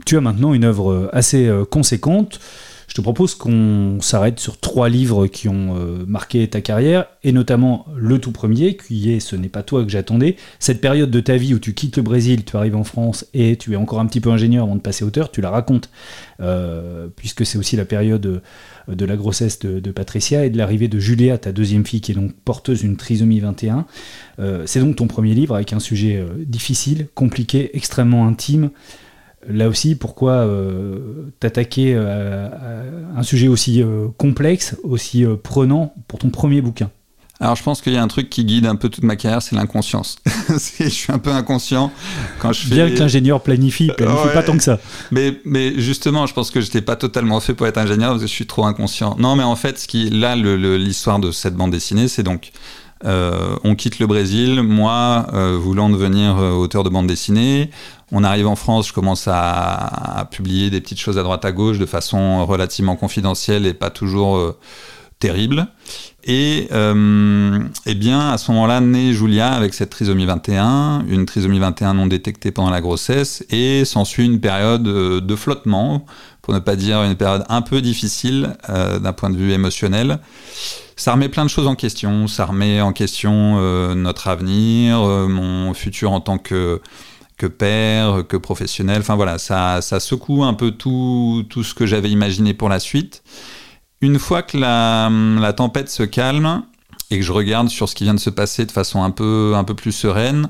[0.06, 2.40] Tu as maintenant une œuvre assez euh, conséquente.
[2.88, 7.32] Je te propose qu'on s'arrête sur trois livres qui ont euh, marqué ta carrière, et
[7.32, 10.36] notamment le tout premier, qui est Ce n'est pas toi que j'attendais.
[10.58, 13.56] Cette période de ta vie où tu quittes le Brésil, tu arrives en France et
[13.56, 15.90] tu es encore un petit peu ingénieur avant de passer auteur, tu la racontes,
[16.40, 20.88] euh, puisque c'est aussi la période euh, de la grossesse de, Patricia et de l'arrivée
[20.88, 23.86] de Julia, ta deuxième fille, qui est donc porteuse d'une trisomie 21.
[24.66, 28.70] c'est donc ton premier livre avec un sujet difficile, compliqué, extrêmement intime
[29.48, 32.50] là aussi, pourquoi euh, t'attaquer à,
[33.16, 36.90] un sujet aussi euh, complexe, aussi euh, prenant pour ton premier bouquin?
[37.40, 39.42] Alors je pense qu'il y a un truc qui guide un peu toute ma carrière,
[39.42, 40.16] c'est l'inconscience.
[40.78, 41.90] je suis un peu inconscient
[42.38, 42.74] quand je fais...
[42.76, 44.78] Bien que l'ingénieur planifie, planifie pas tant que ça.
[45.10, 48.22] Mais, mais justement, je pense que je n'étais pas totalement fait pour être ingénieur parce
[48.22, 49.16] que je suis trop inconscient.
[49.18, 52.52] Non, mais en fait, ce qui, là, l'histoire de cette bande dessinée, c'est donc
[53.04, 57.70] euh, on quitte le Brésil, moi euh, voulant devenir euh, auteur de bande dessinée.
[58.16, 61.78] On arrive en France, je commence à, publier des petites choses à droite à gauche
[61.78, 64.54] de façon relativement confidentielle et pas toujours
[65.18, 65.66] terrible.
[66.22, 71.94] Et eh bien, à ce moment-là, naît Julia avec cette trisomie 21, une trisomie 21
[71.94, 76.06] non détectée pendant la grossesse, et s'ensuit une période de flottement,
[76.40, 80.20] pour ne pas dire une période un peu difficile d'un point de vue émotionnel
[80.96, 82.28] ça remet plein de choses en question.
[82.28, 86.80] Ça remet en question euh, notre avenir, euh, mon futur en tant que,
[87.36, 89.00] que père, que professionnel.
[89.00, 92.80] Enfin voilà, ça, ça secoue un peu tout, tout ce que j'avais imaginé pour la
[92.80, 93.22] suite.
[94.00, 96.62] Une fois que la, la, tempête se calme
[97.10, 99.54] et que je regarde sur ce qui vient de se passer de façon un peu,
[99.56, 100.48] un peu plus sereine,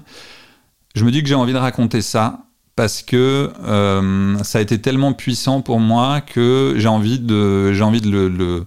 [0.94, 2.40] je me dis que j'ai envie de raconter ça
[2.77, 7.83] parce que euh, ça a été tellement puissant pour moi que j'ai envie de, j'ai
[7.83, 8.64] envie de le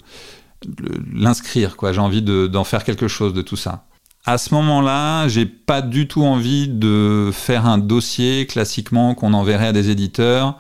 [1.14, 1.94] l'inscrire, quoi.
[1.94, 3.86] J'ai envie d'en faire quelque chose de tout ça.
[4.30, 9.68] À ce moment-là, j'ai pas du tout envie de faire un dossier classiquement qu'on enverrait
[9.68, 10.58] à des éditeurs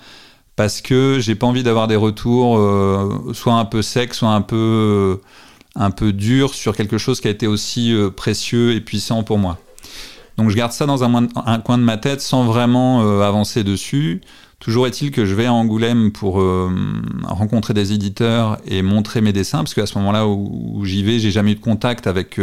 [0.56, 4.40] parce que j'ai pas envie d'avoir des retours euh, soit un peu secs, soit un
[4.40, 5.16] peu euh,
[5.76, 9.38] un peu durs sur quelque chose qui a été aussi euh, précieux et puissant pour
[9.38, 9.58] moi.
[10.38, 11.28] Donc je garde ça dans un,
[11.60, 14.22] coin de ma tête sans vraiment avancer dessus.
[14.60, 16.40] Toujours est-il que je vais à Angoulême pour
[17.24, 21.32] rencontrer des éditeurs et montrer mes dessins, parce qu'à ce moment-là où, j'y vais, j'ai
[21.32, 22.40] jamais eu de contact avec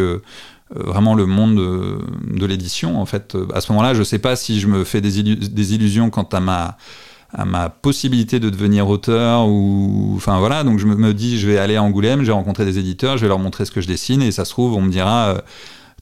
[0.74, 3.00] vraiment le monde de, l'édition.
[3.00, 5.18] En fait, à ce moment-là, je ne sais pas si je me fais des,
[5.74, 6.76] illusions quant à ma
[7.46, 11.74] ma possibilité de devenir auteur ou enfin voilà donc je me, dis je vais aller
[11.74, 14.22] à Angoulême je vais rencontrer des éditeurs je vais leur montrer ce que je dessine
[14.22, 15.42] et ça se trouve on me dira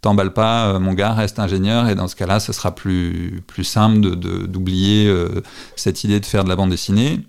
[0.03, 3.65] t'emballe pas, euh, mon gars, reste ingénieur, et dans ce cas-là, ce sera plus, plus
[3.65, 4.01] simple
[4.47, 5.41] d'oublier de, euh,
[5.77, 7.21] cette idée de faire de la bande dessinée.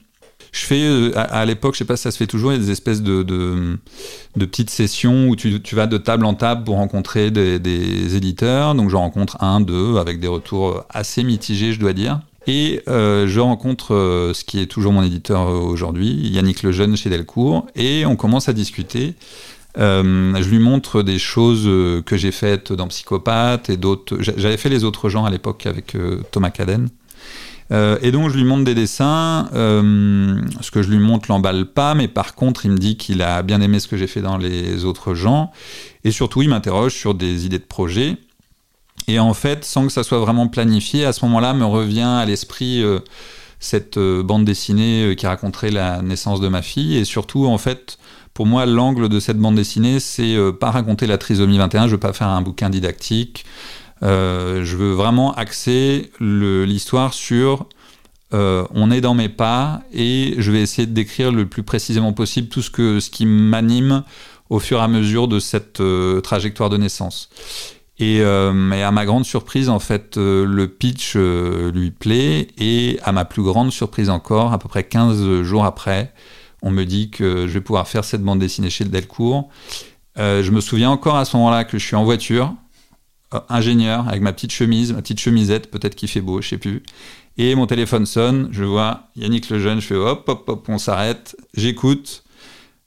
[0.54, 2.62] Je fais, euh, à, l'époque, je sais pas si ça se fait toujours, il y
[2.62, 6.76] a des espèces de, de, petites sessions où tu, vas de table en table pour
[6.76, 8.76] rencontrer des, des éditeurs.
[8.76, 12.22] Donc, je rencontre un, deux, avec des retours assez mitigés, je dois dire.
[12.48, 18.06] Et je rencontre ce qui est toujours mon éditeur aujourd'hui, Yannick Lejeune chez Delcourt, et
[18.06, 19.16] on commence à discuter.
[19.78, 24.18] Euh, je lui montre des choses euh, que j'ai faites dans Psychopathe et d'autres.
[24.20, 26.90] J'avais fait les autres gens à l'époque avec euh, Thomas Caden.
[27.74, 29.50] Et donc je lui montre des dessins.
[29.52, 33.42] ce que je lui montre l'emballe pas, mais par contre il me dit qu'il a
[33.42, 35.52] bien aimé ce que j'ai fait dans les autres gens.
[36.04, 38.18] Et surtout il m'interroge sur des idées de projet.
[39.08, 42.26] Et en fait, sans que ça soit vraiment planifié, à ce moment-là, me revient à
[42.26, 42.84] l'esprit
[43.60, 46.96] cette bande dessinée qui raconterait la naissance de ma fille.
[46.98, 47.98] Et surtout, en fait,
[48.34, 52.00] pour moi, l'angle de cette bande dessinée, c'est pas raconter la trisomie 21, je veux
[52.00, 53.46] pas faire un bouquin didactique.
[54.04, 57.68] Je veux vraiment axer l'histoire sur
[58.34, 62.14] euh, on est dans mes pas et je vais essayer de décrire le plus précisément
[62.14, 64.04] possible tout ce, que, ce qui m'anime
[64.50, 67.30] au fur et à mesure de cette euh, trajectoire de naissance.
[68.00, 73.24] Et, euh, à ma grande surprise, en fait, le pitch lui plaît et à ma
[73.24, 76.12] plus grande surprise encore, à peu près 15 jours après,
[76.64, 79.50] on me dit que je vais pouvoir faire cette bande dessinée chez Delcourt.
[80.18, 82.56] je me souviens encore à ce moment-là que je suis en voiture,
[83.50, 86.84] ingénieur, avec ma petite chemise, ma petite chemisette, peut-être qu'il fait beau, je sais plus.
[87.38, 90.78] Et mon téléphone sonne, je vois Yannick le jeune, je fais hop, hop, hop, on
[90.78, 92.24] s'arrête, j'écoute.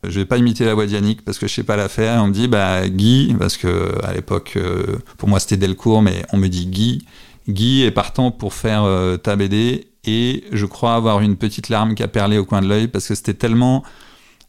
[0.05, 2.23] Je vais pas imiter la voix d'Yannick parce que je sais pas la faire.
[2.23, 6.25] On me dit, bah, Guy, parce que à l'époque, euh, pour moi c'était Delcourt, mais
[6.33, 7.05] on me dit Guy.
[7.49, 11.95] Guy est partant pour faire euh, ta BD et je crois avoir une petite larme
[11.95, 13.83] qui a perlé au coin de l'œil parce que c'était tellement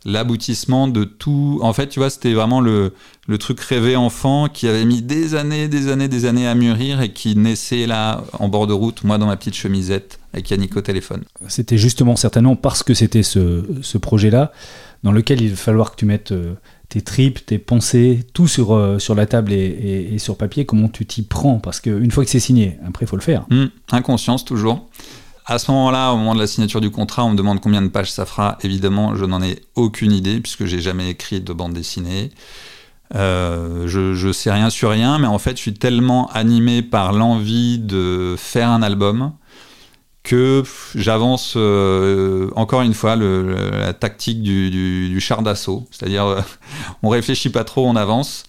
[0.06, 1.60] l'aboutissement de tout.
[1.62, 2.94] En fait, tu vois, c'était vraiment le,
[3.28, 7.02] le, truc rêvé enfant qui avait mis des années, des années, des années à mûrir
[7.02, 10.76] et qui naissait là, en bord de route, moi dans ma petite chemisette, avec Yannick
[10.78, 11.24] au téléphone.
[11.48, 14.52] C'était justement certainement parce que c'était ce, ce projet-là,
[15.04, 16.54] dans lequel il va falloir que tu mettes euh,
[16.90, 20.88] tes tripes, tes pensées, tout sur, euh, sur la table et, et, sur papier, comment
[20.88, 21.60] tu t'y prends?
[21.60, 23.46] Parce qu'une fois que c'est signé, après, il faut le faire.
[23.50, 24.88] Mmh, inconscience, toujours.
[25.50, 27.88] À ce moment-là, au moment de la signature du contrat, on me demande combien de
[27.88, 28.58] pages ça fera.
[28.64, 32.32] Évidemment, je n'en ai aucune idée puisque j'ai jamais écrit de bande dessinée.
[33.16, 37.14] Euh, je, je sais rien sur rien, mais en fait, je suis tellement animé par
[37.14, 39.32] l'envie de faire un album
[40.28, 46.42] que j'avance euh, encore une fois la tactique du, char d'assaut, c'est-à-dire euh,
[47.04, 48.44] on réfléchit pas trop, on avance.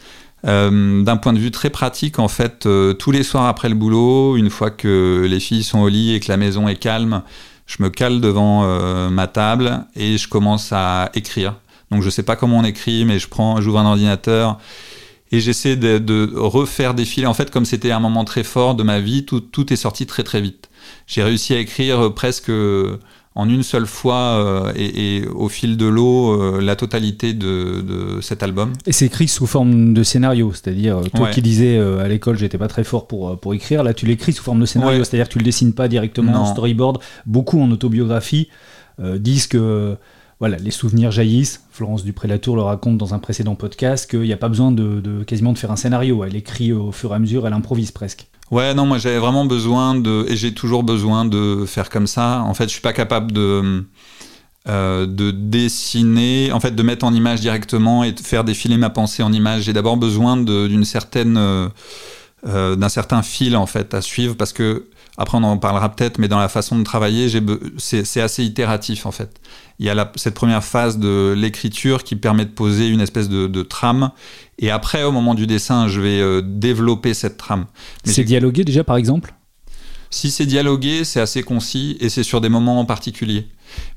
[0.47, 3.75] Euh, d'un point de vue très pratique, en fait, euh, tous les soirs après le
[3.75, 7.23] boulot, une fois que les filles sont au lit et que la maison est calme,
[7.67, 11.57] je me cale devant euh, ma table et je commence à écrire.
[11.91, 14.59] Donc je sais pas comment on écrit, mais je prends, j'ouvre un ordinateur
[15.33, 17.27] et j'essaie de, refaire défiler.
[17.27, 20.07] En fait, comme c'était un moment très fort de ma vie, tout, tout est sorti
[20.07, 20.71] très très vite.
[21.07, 22.51] J'ai réussi à écrire presque
[23.35, 28.43] en une seule fois euh, et, au fil de l'eau euh, la totalité de, cet
[28.43, 28.73] album.
[28.87, 32.59] Et c'est écrit sous forme de scénario, c'est-à-dire euh, toi qui disais à l'école j'étais
[32.59, 35.33] pas très fort pour, pour écrire, là tu l'écris sous forme de scénario, c'est-à-dire que
[35.33, 36.99] tu le dessines pas directement en storyboard.
[37.27, 38.49] Beaucoup en autobiographie
[39.01, 39.97] disent que
[40.41, 41.65] voilà, les souvenirs jaillissent.
[41.71, 45.25] Florence Dupré-Latour le raconte dans un précédent podcast qu'il n'y a pas besoin de, de,
[45.25, 46.25] quasiment de faire un scénario.
[46.25, 48.29] Elle écrit au fur et à mesure, elle improvise presque.
[48.51, 52.43] Ouais, non, moi j'avais vraiment besoin de, et j'ai toujours besoin de faire comme ça.
[52.43, 53.85] En fait, je suis pas capable de
[54.69, 58.91] euh, de dessiner, en fait, de mettre en image directement et de faire défiler ma
[58.91, 59.63] pensée en image.
[59.63, 61.69] J'ai d'abord besoin d'une certaine euh,
[62.47, 64.85] euh, d'un certain fil en fait à suivre parce que
[65.19, 67.29] après on en parlera peut-être, mais dans la façon de travailler,
[67.77, 69.41] c'est assez itératif en fait.
[69.81, 73.63] Il y a cette première phase de l'écriture qui permet de poser une espèce de,
[73.63, 74.13] trame
[74.61, 77.67] et après, au moment du dessin, je vais euh, développer cette trame.
[78.05, 79.35] C'est dialogué déjà, par exemple?
[80.11, 83.49] Si c'est dialogué, c'est assez concis et c'est sur des moments en particulier.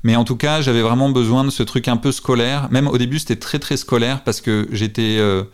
[0.02, 2.68] Mais en tout cas, j'avais vraiment besoin de ce truc un peu scolaire.
[2.70, 5.18] Même au début, c'était très très scolaire parce que j'étais.
[5.18, 5.44] Euh,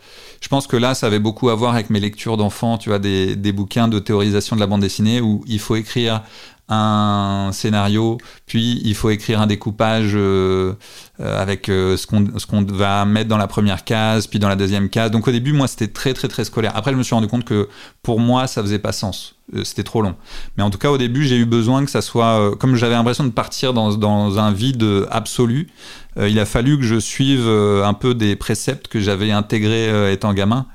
[0.41, 2.99] je pense que là, ça avait beaucoup à voir avec mes lectures d'enfants, tu vois,
[2.99, 6.21] des, des, bouquins de théorisation de la bande dessinée où il faut écrire
[6.69, 10.73] un scénario, puis il faut écrire un découpage euh,
[11.19, 14.89] euh, avec euh, ce qu'on va mettre dans la première case, puis dans la deuxième
[14.89, 15.09] case.
[15.09, 16.71] Donc au début, moi, c'était très très très scolaire.
[16.75, 17.67] Après, je me suis rendu compte que
[18.03, 19.35] pour moi, ça faisait pas sens.
[19.63, 20.15] C'était trop long.
[20.57, 23.23] Mais en tout cas, au début, j'ai eu besoin que ça soit, comme j'avais l'impression
[23.23, 25.69] de partir dans, dans, un vide absolu,
[26.17, 30.67] il a fallu que je suive un peu des préceptes que j'avais intégrés étant gamin.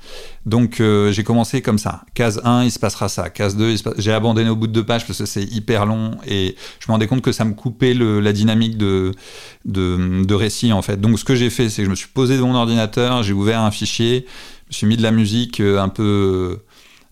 [0.45, 2.03] Donc euh, j'ai commencé comme ça.
[2.13, 3.29] Case 1, il se passera ça.
[3.29, 6.55] Case 2, j'ai abandonné au bout de deux pages parce que c'est hyper long et
[6.79, 9.11] je me rendais compte que ça me coupait la dynamique de,
[9.65, 11.01] de, récit en fait.
[11.01, 13.33] Donc ce que j'ai fait, c'est que je me suis posé devant mon ordinateur, j'ai
[13.33, 14.25] ouvert un fichier,
[14.65, 16.59] je me suis mis de la musique euh, un peu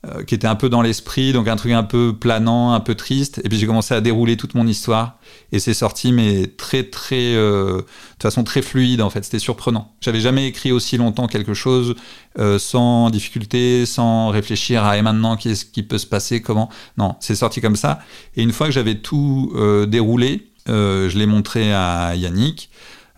[0.06, 2.94] euh, qui était un peu dans l'esprit, donc un truc un peu planant, un peu
[2.94, 3.40] triste.
[3.46, 5.18] Et puis j'ai commencé à dérouler toute mon histoire
[5.54, 9.24] et c'est sorti, mais très très, euh, de façon très fluide en fait.
[9.24, 9.94] C'était surprenant.
[10.02, 11.96] J'avais jamais écrit aussi longtemps quelque chose
[12.38, 16.70] euh, sans difficulté, sans réfléchir à et maintenant qu'est-ce qui peut se passer, comment?
[16.98, 18.00] Non, c'est sorti comme ça.
[18.36, 19.54] Et une fois que j'avais tout
[19.88, 22.70] déroulé, je l'ai montré à Yannick.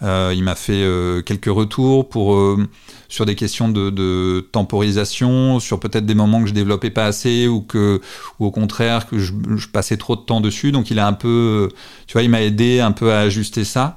[0.02, 0.84] Il m'a fait
[1.26, 2.36] quelques retours pour
[3.08, 7.62] sur des questions de, temporisation, sur peut-être des moments que je développais pas assez ou
[7.62, 8.02] que,
[8.40, 9.32] ou au contraire que je,
[9.72, 10.72] passais trop de temps dessus.
[10.72, 11.70] Donc il a un peu,
[12.08, 13.96] tu vois, il m'a aidé un peu à ajuster ça.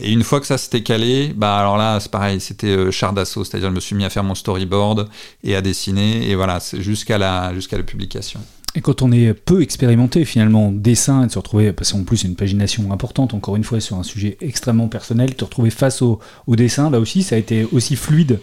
[0.00, 3.12] Et une fois que ça s'était calé, bah alors là, c'est pareil, c'était euh, char
[3.12, 5.10] d'assaut, c'est-à-dire je me suis mis à faire mon storyboard
[5.44, 8.40] et à dessiner, et voilà, jusqu'à la, jusqu'à la publication.
[8.74, 12.04] Et quand on est peu expérimenté finalement en dessin, et de se retrouver, parce qu'en
[12.04, 15.70] plus c'est une pagination importante, encore une fois sur un sujet extrêmement personnel, te retrouver
[15.70, 18.40] face au, dessin, là aussi, ça a été aussi fluide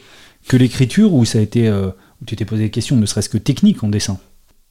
[0.48, 1.88] que l'écriture, ou ça a été, euh,
[2.22, 4.20] où tu t'es posé des questions, ne serait-ce que techniques en dessin?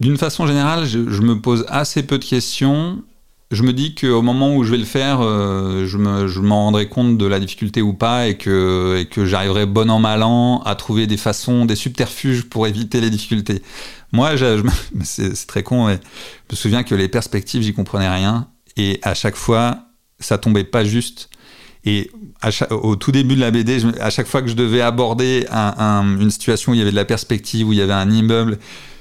[0.00, 3.02] D'une façon générale, je, me pose assez peu de questions
[3.50, 6.88] je me dis qu'au moment où je vais le faire, euh, je, me, m'en rendrai
[6.88, 10.60] compte de la difficulté ou pas et que, et que j'arriverai bon an mal an
[10.66, 13.62] à trouver des façons, des subterfuges pour éviter les difficultés.
[14.12, 14.32] Moi,
[15.02, 15.98] c'est, très con, mais
[16.50, 19.78] je me souviens que les perspectives, j'y comprenais rien et à chaque fois,
[20.20, 21.30] ça tombait pas juste.
[21.84, 22.10] Et
[22.70, 26.72] au tout début de la BD, à chaque fois que je devais aborder une situation
[26.72, 28.58] où il y avait de la perspective, où il y avait un immeuble,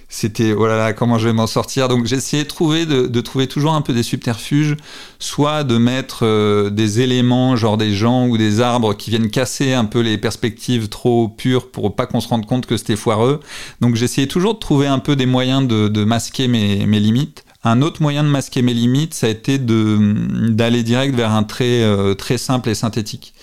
[0.09, 1.87] c'était oh comment je vais m'en sortir.
[1.87, 4.77] Donc j'essayais de trouver de, trouver toujours un peu des subterfuges
[5.19, 9.73] soit de mettre euh, des éléments genre des gens ou des arbres qui viennent casser
[9.73, 13.41] un peu les perspectives trop pures pour pas qu'on se rende compte que c'était foireux.
[13.81, 17.43] Donc j'essayais toujours de trouver un peu des moyens de, masquer mes, limites.
[17.63, 21.83] Un autre moyen de masquer mes limites ça a été d'aller direct vers un trait
[21.83, 23.33] euh, très simple et synthétique.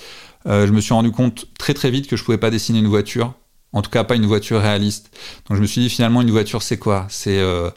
[0.47, 2.89] Euh, je me suis rendu compte très très vite que je pouvais pas dessiner une
[2.89, 3.35] voiture
[3.75, 5.11] en tout cas, pas une voiture réaliste.
[5.49, 7.07] Donc je me suis dit finalement, une voiture, c'est quoi?
[7.11, 7.71] C'est euh,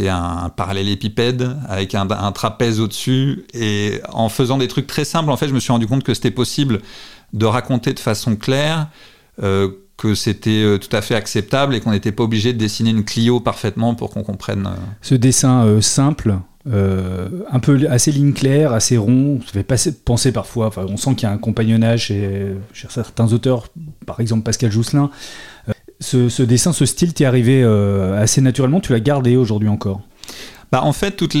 [0.00, 3.46] un parallélépipède avec un, trapèze au-dessus.
[3.54, 6.12] Et en faisant des trucs très simples, en fait, je me suis rendu compte que
[6.12, 6.80] c'était possible
[7.32, 8.88] de raconter de façon claire,
[9.42, 12.90] euh, que c'était euh, tout à fait acceptable et qu'on n'était pas obligé de dessiner
[12.90, 14.68] une Clio parfaitement pour qu'on comprenne.
[15.02, 16.36] Ce dessin simple,
[16.70, 19.40] un peu assez ligne claire, assez rond.
[19.44, 22.54] Ça fait penser parfois, enfin, on sent qu'il y a un compagnonnage chez,
[22.88, 23.68] certains auteurs,
[24.06, 25.10] par exemple Pascal Jousselin.
[25.68, 30.00] Euh, ce, dessin, ce style t'est arrivé euh, assez naturellement, tu l'as gardé aujourd'hui encore?
[30.70, 31.34] Bah, En fait, toute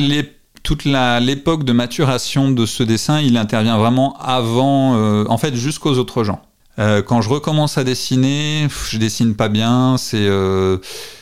[0.84, 6.42] l'époque de maturation de ce dessin, il intervient vraiment avant, en fait, jusqu'aux autres gens.
[6.78, 10.28] Quand je recommence à dessiner, je dessine pas bien, c'est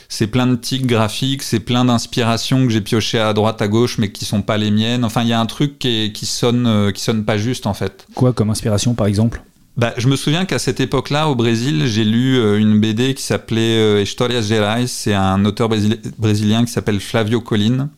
[0.09, 3.97] c'est plein de tics graphiques, c'est plein d'inspirations que j'ai piochées à droite, à gauche,
[3.97, 5.03] mais qui sont pas les miennes.
[5.03, 7.73] Enfin, il y a un truc qui, qui sonne, euh, qui sonne pas juste en
[7.73, 8.05] fait.
[8.15, 9.41] Quoi comme inspiration, par exemple?
[9.75, 13.21] Bah, je me souviens qu'à cette époque-là, au Brésil, j'ai lu euh, une BD qui
[13.21, 14.87] s'appelait euh, Historias Gerais.
[14.87, 15.69] C'est un auteur
[16.17, 17.89] brésilien qui s'appelle Flavio Colline.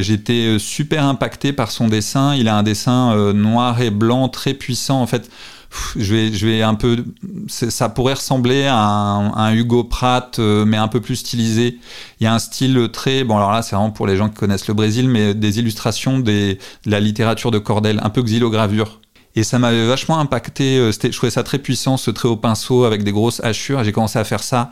[0.00, 2.34] J'étais super impacté par son dessin.
[2.34, 5.00] Il a un dessin noir et blanc très puissant.
[5.00, 5.30] En fait,
[5.96, 7.04] je vais, je vais un peu,
[7.48, 11.78] ça pourrait ressembler à un, Hugo Pratt, euh, mais un peu plus stylisé.
[12.20, 14.36] Il y a un style très, bon alors là c'est vraiment pour les gens qui
[14.36, 19.00] connaissent le Brésil, mais des illustrations de la littérature de Cordel, un peu xylogravure.
[19.34, 20.78] Et ça m'avait vachement impacté.
[20.78, 23.84] Euh, je trouvais ça très puissant, ce trait au pinceau avec des grosses hachures.
[23.84, 24.70] J'ai commencé à faire ça.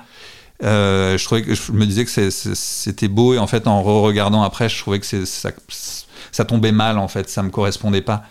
[0.63, 5.01] Euh, je me disais que c'était beau et en fait en re-regardant après, je trouvais
[5.01, 5.51] que ça,
[6.33, 8.25] ça tombait mal en fait, ça me correspondait pas.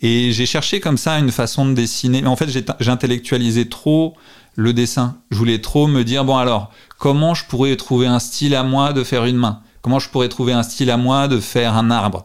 [0.00, 2.22] Et j'ai cherché comme ça une façon de dessiner.
[2.22, 2.48] Mais en fait,
[2.80, 4.14] j'intellectualisais trop
[4.54, 5.16] le dessin.
[5.30, 8.92] Je voulais trop me dire, bon alors, comment je pourrais trouver un style à moi
[8.92, 9.60] de faire une main?
[9.82, 12.24] Comment je pourrais trouver un style à moi de faire un arbre?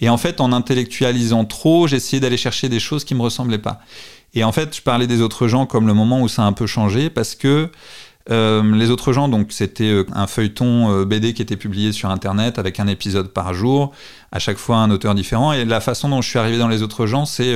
[0.00, 3.80] Et en fait, en intellectualisant trop, j'essayais d'aller chercher des choses qui me ressemblaient pas.
[4.34, 6.52] Et en fait, je parlais des autres gens comme le moment où ça a un
[6.52, 7.70] peu changé parce que
[8.28, 12.58] les autres gens, donc c'était euh, un feuilleton euh, BD qui était publié sur Internet
[12.58, 13.92] avec un épisode par jour,
[14.32, 15.52] à chaque fois un auteur différent.
[15.52, 17.54] Et la façon dont je suis arrivé dans les autres gens, c'est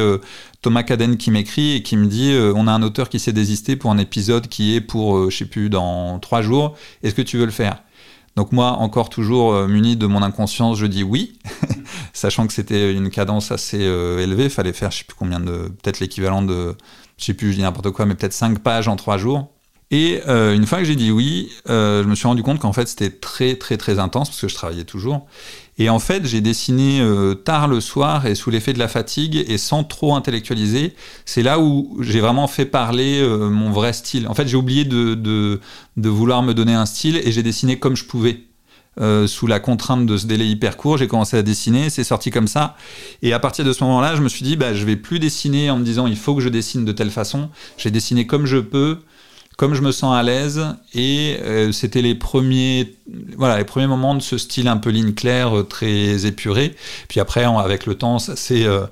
[0.62, 3.76] Thomas Caden qui m'écrit et qui me dit on a un auteur qui s'est désisté
[3.76, 6.76] pour un épisode qui est pour, je sais plus, dans trois jours.
[7.02, 7.82] Est-ce que tu veux le faire?
[8.37, 11.38] Donc moi, encore toujours muni de mon inconscience, je dis oui,
[12.14, 14.44] sachant que c'était une cadence assez élevée.
[14.44, 16.74] Il fallait faire, je sais plus combien de, peut-être l'équivalent de,
[17.18, 19.50] je sais plus, je dis n'importe quoi, mais peut-être cinq pages en trois jours.
[19.92, 22.72] Et euh, une fois que j'ai dit oui, euh, je me suis rendu compte qu'en
[22.72, 25.26] fait c'était très très très intense parce que je travaillais toujours.
[25.76, 29.44] Et en fait j'ai dessiné euh, tard le soir et sous l'effet de la fatigue
[29.46, 30.94] et sans trop intellectualiser.
[31.26, 34.26] C'est là où j'ai vraiment fait parler mon vrai style.
[34.28, 35.61] En fait j'ai oublié de,
[35.96, 38.44] vouloir me donner un style et j'ai dessiné comme je pouvais.
[39.26, 42.48] sous la contrainte de ce délai hyper court, j'ai commencé à dessiner, c'est sorti comme
[42.48, 42.76] ça.
[43.20, 45.70] Et à partir de ce moment-là, je me suis dit, bah, je vais plus dessiner
[45.70, 47.50] en me disant, il faut que je dessine de telle façon.
[47.76, 48.98] J'ai dessiné comme je peux,
[49.62, 50.61] comme je me sens à l'aise
[50.92, 52.96] et euh, c'était les premiers
[53.37, 56.75] voilà les premiers moments de ce style un peu ligne claire euh, très épuré.
[57.07, 58.86] Puis après avec le temps ça s'est euh,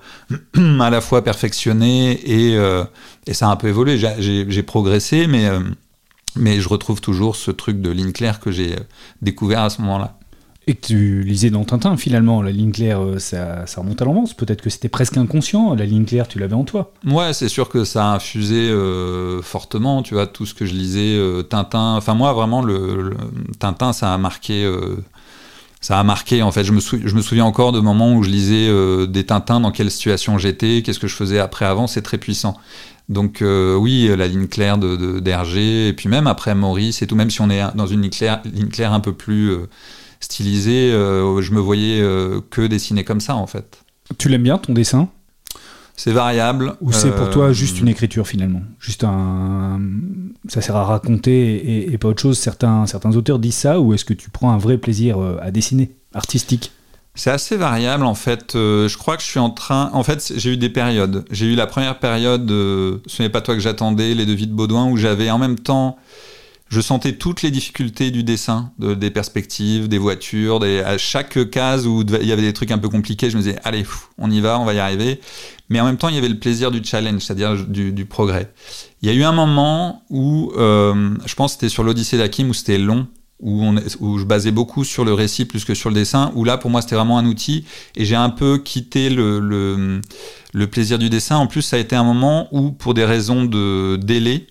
[0.81, 2.57] à la fois perfectionné et,
[3.27, 3.99] et, ça a un peu évolué.
[3.99, 5.49] J'ai progressé mais
[6.37, 8.77] mais je retrouve toujours ce truc de ligne claire que j'ai
[9.23, 10.20] découvert à ce moment-là
[10.75, 14.35] que tu lisais dans Tintin, finalement, la ligne claire, euh, ça, remonte à l'enfance.
[14.35, 16.93] Peut-être que c'était presque inconscient, la ligne claire, tu l'avais en toi.
[17.07, 20.75] Ouais, c'est sûr que ça a infusé euh, fortement, tu vois, tout ce que je
[20.75, 21.97] lisais, euh, Tintin.
[21.97, 23.15] Enfin, moi, vraiment, le,
[23.59, 24.71] Tintin, ça a marqué
[25.83, 26.63] ça a marqué en fait.
[26.63, 28.69] Je me, souviens encore de moments où je lisais
[29.07, 32.59] des Tintins, dans quelle situation j'étais, qu'est-ce que je faisais après avant, c'est très puissant.
[33.09, 37.31] Donc oui, la ligne claire de d'Hergé, et puis même après Maurice et tout, même
[37.31, 39.57] si on est dans une ligne claire, un peu plus
[40.21, 42.01] stylisée, je me voyais
[42.51, 43.83] que dessiner comme ça en fait.
[44.19, 45.09] Tu l'aimes bien ton dessin?
[45.97, 46.77] C'est variable.
[46.81, 48.63] Ou c'est pour toi juste une écriture finalement?
[48.79, 49.81] Juste un.
[50.49, 52.39] Ça sert à raconter et, pas autre chose.
[52.39, 55.95] Certains, certains auteurs disent ça, ou est-ce que tu prends un vrai plaisir à dessiner,
[56.15, 56.73] artistique?
[57.15, 58.55] C'est assez variable en fait.
[58.55, 59.91] Euh, je crois que je suis en train.
[59.93, 61.25] En fait, j'ai eu des périodes.
[61.31, 64.89] J'ai eu la première période, ce n'est pas toi que j'attendais, les devis de Baudouin,
[64.89, 65.99] où j'avais en même temps,
[66.71, 72.03] je sentais toutes les difficultés du dessin, des perspectives, des voitures, à chaque case où
[72.03, 73.85] il y avait des trucs un peu compliqués, je me disais allez,
[74.19, 75.21] on y va, on va y arriver.
[75.69, 78.53] Mais en même temps, il y avait le plaisir du challenge, c'est-à-dire du, progrès.
[79.03, 82.49] Il y a eu un moment où, euh, je pense, que c'était sur l'Odyssée d'Akim
[82.51, 83.09] où c'était long
[83.43, 86.71] où, je basais beaucoup sur le récit plus que sur le dessin, où là pour
[86.71, 87.65] moi c'était vraiment un outil
[87.97, 90.01] et j'ai un peu quitté le,
[90.71, 91.37] plaisir du dessin.
[91.37, 94.47] En plus ça a été un moment où pour des raisons de délai,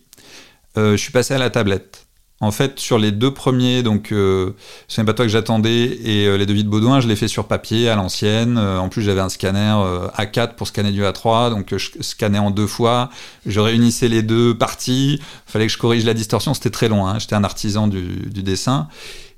[0.77, 2.08] euh, je suis passé à la tablette.
[2.41, 4.51] En fait, sur les deux premiers, donc euh,
[4.87, 7.47] Ce pas toi que j'attendais et euh, les devis de Baudouin, je l'ai fait sur
[7.47, 8.57] papier à l'ancienne.
[8.57, 9.75] Euh, en plus, j'avais un scanner
[10.17, 13.09] A4 pour scanner du A3, donc je scannais en deux fois.
[13.45, 15.19] Je réunissais les deux parties.
[15.47, 16.53] Fallait que je corrige la distorsion.
[16.53, 17.05] C'était très long.
[17.07, 17.19] Hein.
[17.19, 18.87] J'étais un artisan du, du, dessin.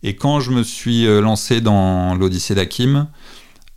[0.03, 3.07] Et quand je me suis lancé dans l'Odyssée d'Akim,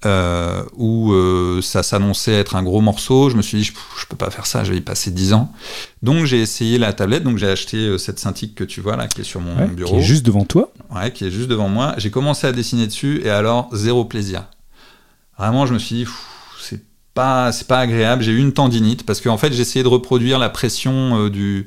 [0.07, 3.31] euh, où euh, ça s'annonçait être un gros morceau.
[3.31, 5.33] Je me suis dit, je, je, peux pas faire ça, je vais y passer 10
[5.33, 5.53] ans.
[6.03, 9.09] Donc j'ai essayé la tablette, donc j'ai acheté euh, cette Cintiq que tu vois là,
[9.09, 9.93] qui est sur mon bureau.
[9.93, 10.73] Qui est juste devant toi.
[10.95, 11.95] Ouais, qui est juste devant moi.
[11.99, 14.45] J'ai commencé à dessiner dessus et alors zéro plaisir.
[15.39, 16.07] Vraiment, je me suis dit,
[16.61, 16.83] c'est
[17.15, 18.23] pas, c'est pas agréable.
[18.23, 21.67] J'ai eu une tendinite parce qu'en fait, j'essayais de reproduire la pression du.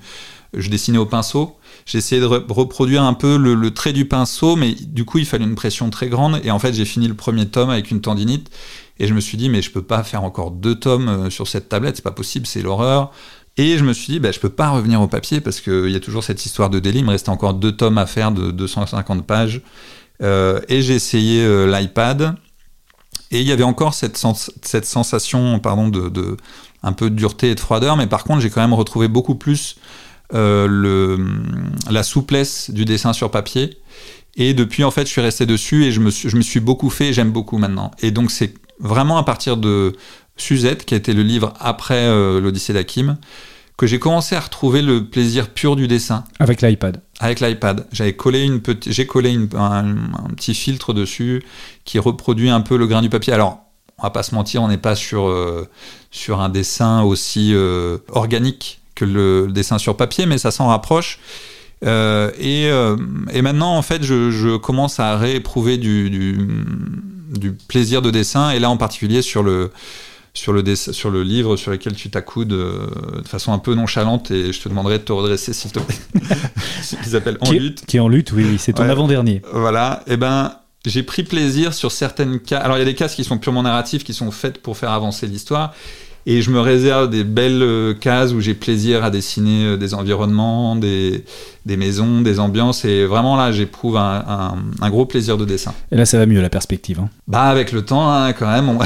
[0.53, 1.57] Je dessinais au pinceau
[1.88, 5.45] j'ai essayé de reproduire un peu le, trait du pinceau, mais du coup, il fallait
[5.45, 6.41] une pression très grande.
[6.43, 8.51] Et en fait, j'ai fini le premier tome avec une tendinite.
[8.99, 11.47] Et je me suis dit, mais je peux pas faire encore deux tomes euh, sur
[11.47, 13.11] cette tablette, c'est pas possible, c'est l'horreur.
[13.55, 15.95] Et je me suis dit, bah, je peux pas revenir au papier parce qu'il y
[15.95, 16.99] a toujours cette histoire de délai.
[16.99, 19.61] Il me restait encore deux tomes à faire de 250 pages.
[20.21, 22.35] Euh, et j'ai essayé euh, l'iPad.
[23.31, 26.38] Et il y avait encore cette, sensation pardon, de,
[26.83, 27.95] un peu de dureté et de froideur.
[27.95, 29.77] Mais par contre, j'ai quand même retrouvé beaucoup plus
[30.34, 31.17] le,
[31.89, 33.78] la souplesse du dessin sur papier.
[34.38, 36.59] Et depuis, en fait, je suis resté dessus et je me suis, je me suis
[36.59, 37.91] beaucoup fait, j'aime beaucoup maintenant.
[38.01, 39.95] Et donc, c'est vraiment à partir de
[40.38, 43.17] Suzette, qui a été le livre après euh, l'Odyssée d'Akim,
[43.78, 46.23] que j'ai commencé à retrouver le plaisir pur du dessin.
[46.39, 47.01] Avec l'iPad.
[47.19, 47.88] Avec l'iPad.
[47.91, 49.95] J'avais collé une petite, j'ai collé une, un,
[50.36, 51.43] petit filtre dessus
[51.84, 53.34] qui reproduit un peu le grain du papier.
[53.34, 53.63] Alors,
[53.97, 55.67] on va pas se mentir, on n'est pas sur, euh,
[56.11, 57.55] sur un dessin aussi
[58.09, 61.20] organique que le dessin sur papier, mais ça s'en rapproche.
[61.86, 62.98] Euh, euh,
[63.32, 68.70] et, maintenant, en fait, je, commence à rééprouver du, du, plaisir de dessin, et là
[68.70, 69.72] en particulier sur le,
[70.34, 72.88] sur le, sur le livre sur lequel tu t'accoudes euh,
[73.22, 75.95] de façon un peu nonchalante, et je te demanderai de te redresser, s'il te plaît.
[77.04, 77.86] Qui s'appelle En lutte.
[77.86, 79.41] Qui est en lutte, oui, oui c'est ton avant-dernier.
[79.54, 80.54] Voilà, et eh ben.
[80.86, 82.64] J'ai pris plaisir sur certaines cases.
[82.64, 84.91] Alors, il y a des cases qui sont purement narratifs, qui sont faites pour faire
[84.91, 85.74] avancer l'histoire.
[86.30, 89.93] Et je me réserve des belles euh, cases où j'ai plaisir à dessiner euh, des
[89.93, 91.23] environnements, des,
[91.65, 92.84] des maisons, des ambiances.
[92.84, 95.73] Et vraiment là, j'éprouve un, un, gros plaisir de dessin.
[95.89, 96.99] Et là, ça va mieux la perspective.
[96.99, 97.09] Hein.
[97.30, 98.78] Bah, avec le temps, hein, quand même.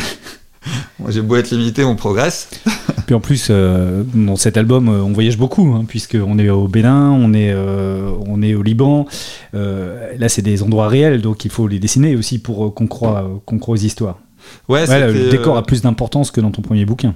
[1.09, 2.47] J'ai beau être limité, on progresse.
[3.07, 7.09] Puis en plus, euh, dans cet album, on voyage beaucoup, hein, puisqu'on est au Bénin,
[7.09, 9.07] on est, on est au Liban.
[9.53, 13.75] là, c'est des endroits réels, donc il faut les dessiner aussi pour qu'on croit, aux
[13.75, 14.19] histoires.
[14.69, 17.15] Ouais, le décor a plus d'importance que dans ton premier bouquin.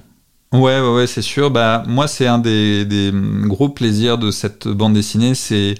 [0.52, 1.50] Ouais, ouais, c'est sûr.
[1.50, 3.12] Bah, moi, c'est un des,
[3.44, 5.74] gros plaisirs de cette bande dessinée, c'est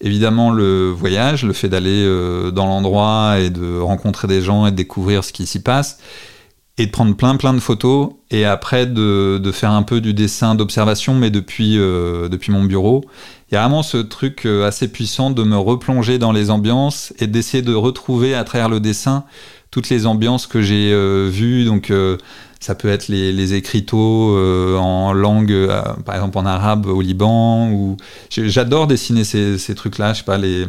[0.00, 4.70] évidemment le voyage, le fait d'aller euh, dans l'endroit et de rencontrer des gens et
[4.70, 5.98] de découvrir ce qui s'y passe,
[6.78, 10.54] et de prendre plein, plein de photos, et après de, faire un peu du dessin
[10.54, 13.04] d'observation, mais depuis, euh, depuis mon bureau.
[13.50, 17.12] Il y a vraiment ce truc euh, assez puissant de me replonger dans les ambiances
[17.18, 19.24] et d'essayer de retrouver à travers le dessin
[19.70, 20.94] toutes les ambiances que j'ai
[21.28, 21.66] vues.
[21.66, 21.92] Donc,
[22.60, 27.00] ça peut être les, les écriteaux euh, en langue, euh, par exemple en arabe au
[27.00, 27.96] Liban.
[28.30, 30.12] J'adore dessiner ces, trucs-là.
[30.12, 30.66] Je sais pas les,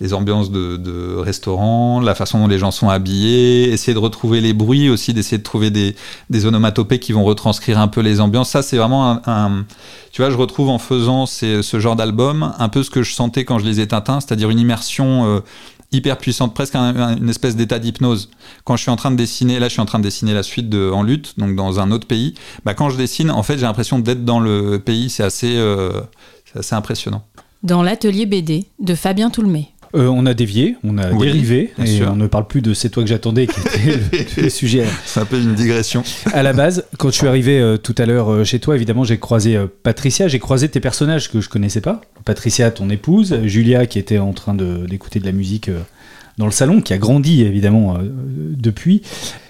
[0.00, 4.52] les ambiances de, restaurants, la façon dont les gens sont habillés, essayer de retrouver les
[4.52, 8.50] bruits aussi, d'essayer de trouver des, onomatopées qui vont retranscrire un peu les ambiances.
[8.50, 9.64] Ça, c'est vraiment un,
[10.12, 13.44] tu vois, je retrouve en faisant ce genre d'album un peu ce que je sentais
[13.44, 15.26] quand je lisais Tintin, c'est-à-dire une immersion.
[15.26, 15.40] Euh,
[15.92, 18.30] hyper puissante, presque une espèce d'état d'hypnose.
[18.64, 20.42] Quand je suis en train de dessiner, là je suis en train de dessiner la
[20.42, 22.34] suite de En lutte, donc dans un autre pays,
[22.64, 26.00] bah, quand je dessine, en fait j'ai l'impression d'être dans le pays, c'est assez, euh,
[26.54, 27.24] assez impressionnant.
[27.62, 29.72] Dans l'atelier BD de Fabien Toulmé.
[29.94, 33.02] Euh, on a dévié, on a dérivé, et on ne parle plus de C'est toi
[33.02, 34.84] que j'attendais, qui était le, sujet.
[35.06, 36.02] C'est un peu une digression.
[36.32, 39.04] À la base, quand je suis arrivé euh, tout à l'heure euh, chez toi, évidemment,
[39.04, 42.02] j'ai croisé Patricia, j'ai croisé tes personnages que je connaissais pas.
[42.24, 45.70] Patricia, ton épouse, Julia, qui était en train d'écouter de, la musique
[46.36, 47.98] dans le salon, qui a grandi évidemment
[48.60, 49.02] depuis.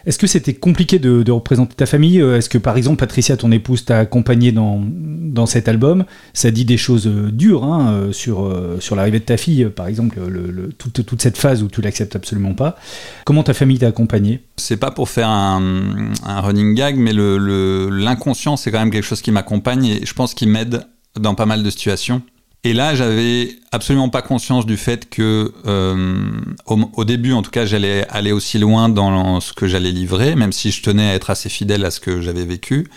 [0.07, 2.21] Est-ce que c'était compliqué de, représenter ta famille?
[2.21, 6.05] Euh, Est-ce que par exemple Patricia, ton épouse, t'a accompagné dans, dans cet album?
[6.33, 8.51] Ça dit des choses euh, dures hein, sur,
[8.81, 12.17] sur l'arrivée de ta fille, par exemple, le, toute, toute, cette phase où tu l'acceptes
[12.17, 12.77] absolument pas.
[13.25, 18.71] Comment ta famille t'a accompagné C'est pas pour faire un, running gag, mais l'inconscient, c'est
[18.71, 20.87] quand même quelque chose qui m'accompagne et je pense qu'il m'aide
[21.19, 22.23] dans pas mal de situations.
[22.65, 26.31] Et là, j'avais absolument pas conscience du fait que, euh,
[26.67, 30.53] au, début, en tout cas, j'allais aller aussi loin dans ce que j'allais livrer, même
[30.53, 32.89] si je tenais à être assez fidèle à ce que j'avais vécu.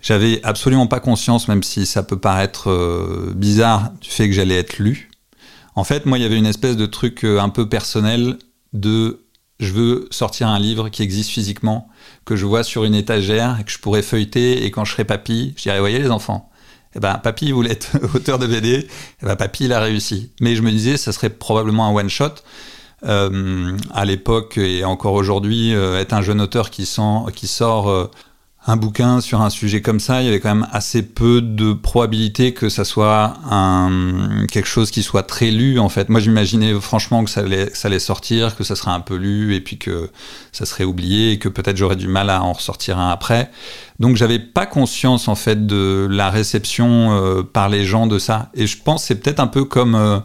[0.00, 4.56] J'avais absolument pas conscience, même si ça peut paraître euh, bizarre, du fait que j'allais
[4.56, 5.10] être lu.
[5.74, 8.38] En fait, moi, il y avait une espèce de truc euh, un peu personnel
[8.72, 9.24] de
[9.60, 11.88] je veux sortir un livre qui existe physiquement,
[12.24, 15.54] que je vois sur une étagère que je pourrais feuilleter et quand je serai papy,
[15.56, 16.50] je dirais, voyez les enfants,
[16.94, 18.86] eh ben, papy voulait être auteur de BD,
[19.22, 20.30] eh ben, papy il a réussi.
[20.40, 22.34] Mais je me disais, ça serait probablement un one shot.
[23.04, 27.90] Euh, à l'époque et encore aujourd'hui, euh, être un jeune auteur qui, sent, qui sort
[27.90, 28.08] euh,
[28.64, 31.72] un bouquin sur un sujet comme ça, il y avait quand même assez peu de
[31.72, 33.34] probabilité que ça soit
[34.50, 36.08] quelque chose qui soit très lu en fait.
[36.08, 39.56] Moi j'imaginais franchement que ça allait, ça allait sortir, que ça serait un peu lu
[39.56, 40.10] et puis que
[40.52, 43.50] ça serait oublié et que peut-être j'aurais du mal à en ressortir un après.
[43.98, 48.50] Donc j'avais pas conscience en fait de la réception euh, par les gens de ça.
[48.54, 50.20] Et je pense c'est peut-être un peu comme euh,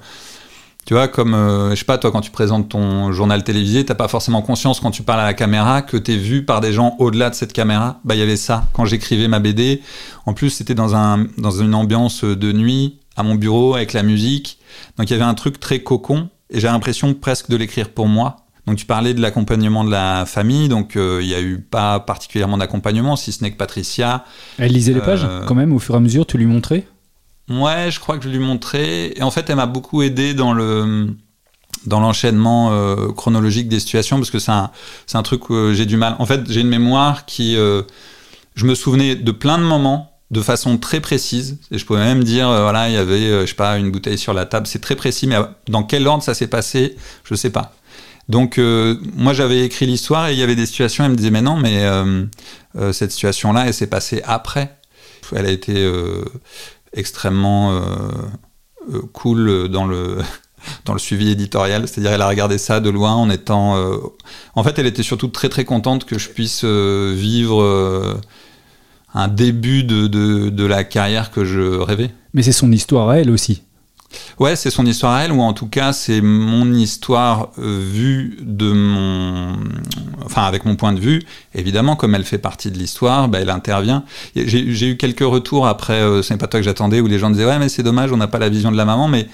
[0.87, 3.93] tu vois, comme, euh, je sais pas, toi, quand tu présentes ton journal télévisé, t'as
[3.93, 6.95] pas forcément conscience quand tu parles à la caméra que t'es vu par des gens
[6.99, 7.99] au-delà de cette caméra.
[8.05, 8.69] Bah, il y avait ça.
[8.71, 9.81] Quand j'écrivais ma BD,
[10.25, 14.01] en plus, c'était dans, un, dans une ambiance de nuit, à mon bureau, avec la
[14.01, 14.59] musique.
[14.97, 18.07] Donc, il y avait un truc très cocon, et j'ai l'impression presque de l'écrire pour
[18.07, 18.37] moi.
[18.65, 21.99] Donc, tu parlais de l'accompagnement de la famille, donc euh, il y a eu pas
[21.99, 24.23] particulièrement d'accompagnement, si ce n'est que Patricia.
[24.57, 26.87] Elle lisait les pages, euh, quand même, au fur et à mesure, tu lui montrais?
[27.49, 29.13] Ouais, je crois que je lui montrais.
[29.15, 31.15] Et en fait, elle m'a beaucoup aidé dans le
[31.85, 34.71] dans l'enchaînement euh, chronologique des situations parce que c'est un,
[35.13, 36.15] un truc où j'ai du mal.
[36.19, 37.55] En fait, j'ai une mémoire qui.
[37.55, 37.83] Euh,
[38.55, 41.59] je me souvenais de plein de moments de façon très précise.
[41.71, 44.17] Et je pouvais même dire, euh, voilà, il y avait, je sais pas, une bouteille
[44.17, 44.67] sur la table.
[44.67, 45.37] C'est très précis, mais
[45.69, 47.73] dans quel ordre ça s'est passé, je sais pas.
[48.27, 48.59] Donc,
[49.15, 51.55] moi, j'avais écrit l'histoire et il y avait des situations, elle me disait, mais non,
[51.55, 51.85] mais
[52.91, 54.75] cette situation-là, elle s'est passée après.
[55.33, 55.89] Elle a été
[56.97, 57.81] extrêmement euh,
[58.93, 60.17] euh, cool dans le
[60.85, 63.77] dans le suivi éditorial, c'est-à-dire elle a regardé ça de loin en étant...
[63.77, 63.97] Euh,
[64.55, 68.19] en fait, elle était surtout très très contente que je puisse vivre
[69.13, 72.09] un début de, de, de, la carrière que je rêvais.
[72.33, 73.61] Mais c'est son histoire à elle aussi.
[74.39, 78.37] Ouais, c'est son histoire à elle, ou en tout cas, c'est mon histoire euh, vue
[78.41, 79.53] de mon.
[80.23, 81.23] Enfin, avec mon point de vue.
[81.53, 84.03] Évidemment, comme elle fait partie de l'histoire, bah, elle intervient.
[84.35, 87.29] J'ai eu quelques retours après, euh, ce n'est pas toi que j'attendais, où les gens
[87.29, 89.27] disaient Ouais, mais c'est dommage, on n'a pas la vision de la maman, mais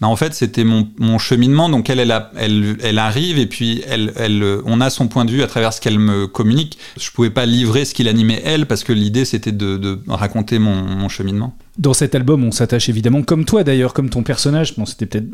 [0.00, 1.68] bah, en fait, c'était mon, mon, cheminement.
[1.68, 5.42] Donc, elle, elle, elle, arrive et puis elle, elle, on a son point de vue
[5.42, 6.78] à travers ce qu'elle me communique.
[6.98, 10.58] Je pouvais pas livrer ce qui l'animait elle parce que l'idée, c'était de, de, raconter
[10.58, 11.54] mon, cheminement.
[11.78, 14.74] Dans cet album, on s'attache évidemment, comme toi d'ailleurs, comme ton personnage.
[14.86, 15.28] C'était peut-être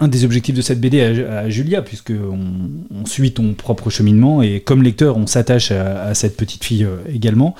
[0.00, 4.60] un des objectifs de cette BD à, Julia, puisque on, suit ton propre cheminement et
[4.60, 7.54] comme lecteur, on s'attache à, à, cette petite fille euh, également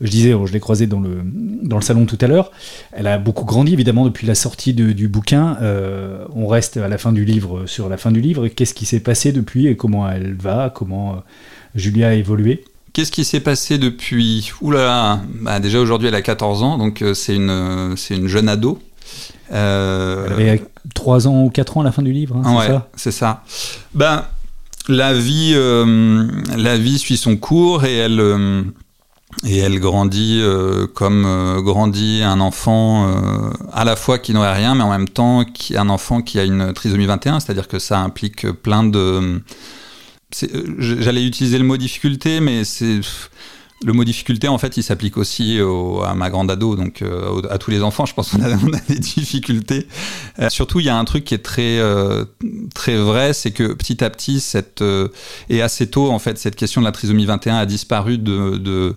[0.00, 1.22] je disais, je l'ai croisée dans le,
[1.62, 2.50] dans le salon tout à l'heure,
[2.92, 5.56] elle a beaucoup grandi évidemment depuis la sortie du bouquin.
[5.62, 8.48] Euh, on reste à la fin du livre sur la fin du livre.
[8.48, 10.70] Qu'est-ce qui s'est passé depuis et comment elle va?
[10.74, 11.18] Comment euh,
[11.74, 12.64] Julia a évolué?
[12.92, 14.52] Qu'est-ce qui s'est passé depuis?
[14.60, 18.48] Oula, bah déjà aujourd'hui elle a 14 ans, donc euh, c'est une, c'est une jeune
[18.48, 18.80] ado.
[19.50, 20.62] Elle avait
[20.94, 22.88] 3 ans ou 4 ans à la fin du livre, hein, c'est ça?
[22.96, 23.44] C'est ça.
[23.94, 24.24] Ben,
[24.88, 25.54] la vie,
[26.56, 28.20] la vie suit son cours et elle
[29.44, 34.54] et elle grandit euh, comme euh, grandit un enfant euh, à la fois qui n'aurait
[34.54, 37.78] rien, mais en même temps qui, un enfant qui a une trisomie 21, c'est-à-dire que
[37.78, 39.42] ça implique plein de...
[40.78, 43.00] J'allais utiliser le mot difficulté, mais c'est...
[43.84, 45.60] Le mot difficulté, en fait, il s'applique aussi
[46.02, 47.04] à ma grande ado, donc
[47.50, 48.06] à tous les enfants.
[48.06, 48.48] Je pense qu'on a,
[48.88, 49.86] des difficultés.
[50.48, 51.78] surtout, il y a un truc qui est très
[52.74, 54.82] très vrai, c'est que petit à petit, cette
[55.50, 58.94] et assez tôt, en fait, cette question de la trisomie 21 a disparu de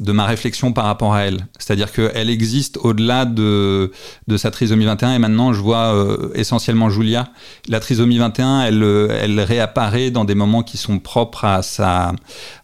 [0.00, 1.46] de ma réflexion par rapport à elle.
[1.58, 3.92] C'est-à-dire qu'elle existe au-delà de,
[4.26, 7.28] de sa trisomie 21 et maintenant je vois euh, essentiellement Julia.
[7.68, 12.12] La trisomie 21, elle, elle réapparaît dans des moments qui sont propres à, sa,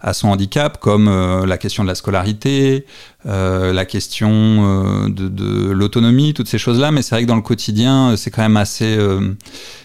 [0.00, 2.86] à son handicap, comme euh, la question de la scolarité,
[3.24, 6.90] la question de, de l'autonomie, toutes ces choses-là.
[6.90, 8.98] Mais c'est vrai que dans le quotidien, c'est quand même assez,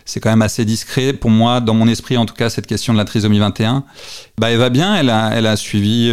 [0.05, 2.93] c'est quand même assez discret pour moi, dans mon esprit en tout cas, cette question
[2.93, 3.83] de la trisomie 21.
[4.37, 6.11] Bah, elle va bien, elle a, elle a suivi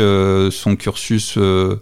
[0.50, 1.76] son cursus euh,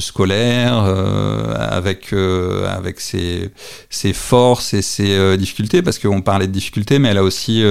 [0.00, 3.50] scolaire, euh, avec euh, avec ses,
[3.90, 7.64] ses, forces et ses difficultés, parce qu'on parlait de difficultés, mais elle a aussi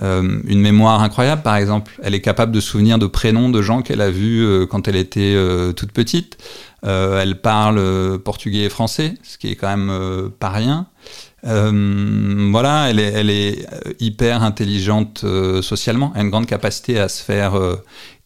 [0.00, 1.42] une mémoire incroyable.
[1.42, 4.88] Par exemple, elle est capable de souvenir de prénoms de gens qu'elle a vus quand
[4.88, 5.36] elle était
[5.76, 6.38] toute petite.
[6.82, 10.86] elle parle portugais et français, ce qui est quand même pas rien.
[11.44, 13.66] Euh, voilà, elle est,
[13.98, 15.24] hyper intelligente
[15.60, 17.54] socialement, elle a une grande capacité à se faire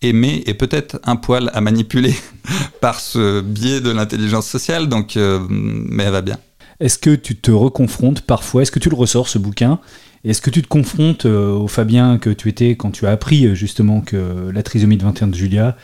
[0.02, 2.14] aimé et peut-être un poil à manipuler
[2.80, 6.38] par ce biais de l'intelligence sociale, donc, euh, mais elle va bien.
[6.80, 9.78] Est-ce que tu te reconfrontes parfois Est-ce que tu le ressors ce bouquin?
[10.24, 13.46] Est-ce que tu te confrontes euh, au Fabien que tu étais quand tu as appris
[13.46, 15.76] euh, justement que la trisomie de 21 de Julia?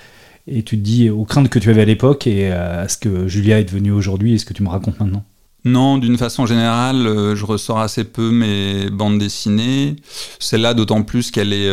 [0.49, 3.29] Et tu te dis aux craintes que tu avais à l'époque et à ce que
[3.29, 5.25] Julia est devenue aujourd'hui et ce que tu me racontes maintenant?
[5.65, 9.97] Non, d'une façon générale, je ressors assez peu mes bandes dessinées.
[10.41, 11.71] Celle-là, d'autant plus qu'elle est,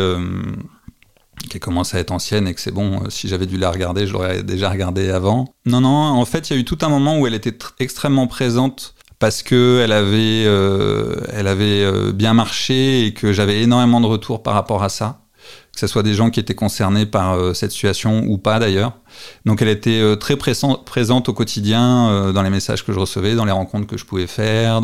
[1.48, 4.06] qui commence à être ancienne et que c'est bon, euh, si j'avais dû la regarder,
[4.06, 5.54] je l'aurais déjà regardée avant.
[5.66, 8.26] Non, non, en fait, il y a eu tout un moment où elle était extrêmement
[8.26, 14.00] présente parce que elle avait, euh, elle avait euh, bien marché et que j'avais énormément
[14.00, 15.19] de retours par rapport à ça.
[15.80, 18.92] Que ce soit des gens qui étaient concernés par cette situation ou pas d'ailleurs.
[19.46, 23.52] Donc elle était très présente au quotidien dans les messages que je recevais, dans les
[23.52, 24.82] rencontres que je pouvais faire,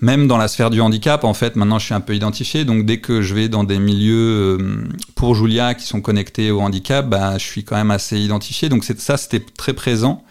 [0.00, 2.64] même dans la sphère du handicap, en fait, maintenant je suis un peu identifié.
[2.64, 6.60] Donc dès que je vais dans des milieux euh, pour Julia qui sont connectés au
[6.60, 8.68] handicap, bah, je suis quand même assez identifié.
[8.68, 10.24] Donc ça, c'était très présent.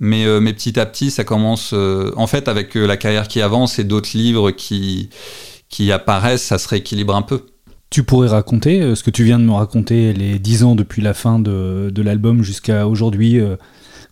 [0.00, 3.78] Mais, euh, petit à petit, ça commence, euh, en fait, avec la carrière qui avance
[3.78, 5.10] et d'autres livres qui,
[5.68, 7.46] qui apparaissent, ça se rééquilibre un peu.
[7.92, 11.14] Tu pourrais raconter ce que tu viens de me raconter, les dix ans depuis la
[11.14, 13.38] fin de, l'album jusqu'à aujourd'hui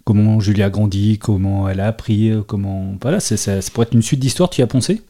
[0.04, 2.96] comment Julia a grandi, comment elle a appris, euh, comment.
[3.00, 3.36] Voilà, ça,
[3.72, 5.02] pourrait être une suite d'histoires, tu y as pensé?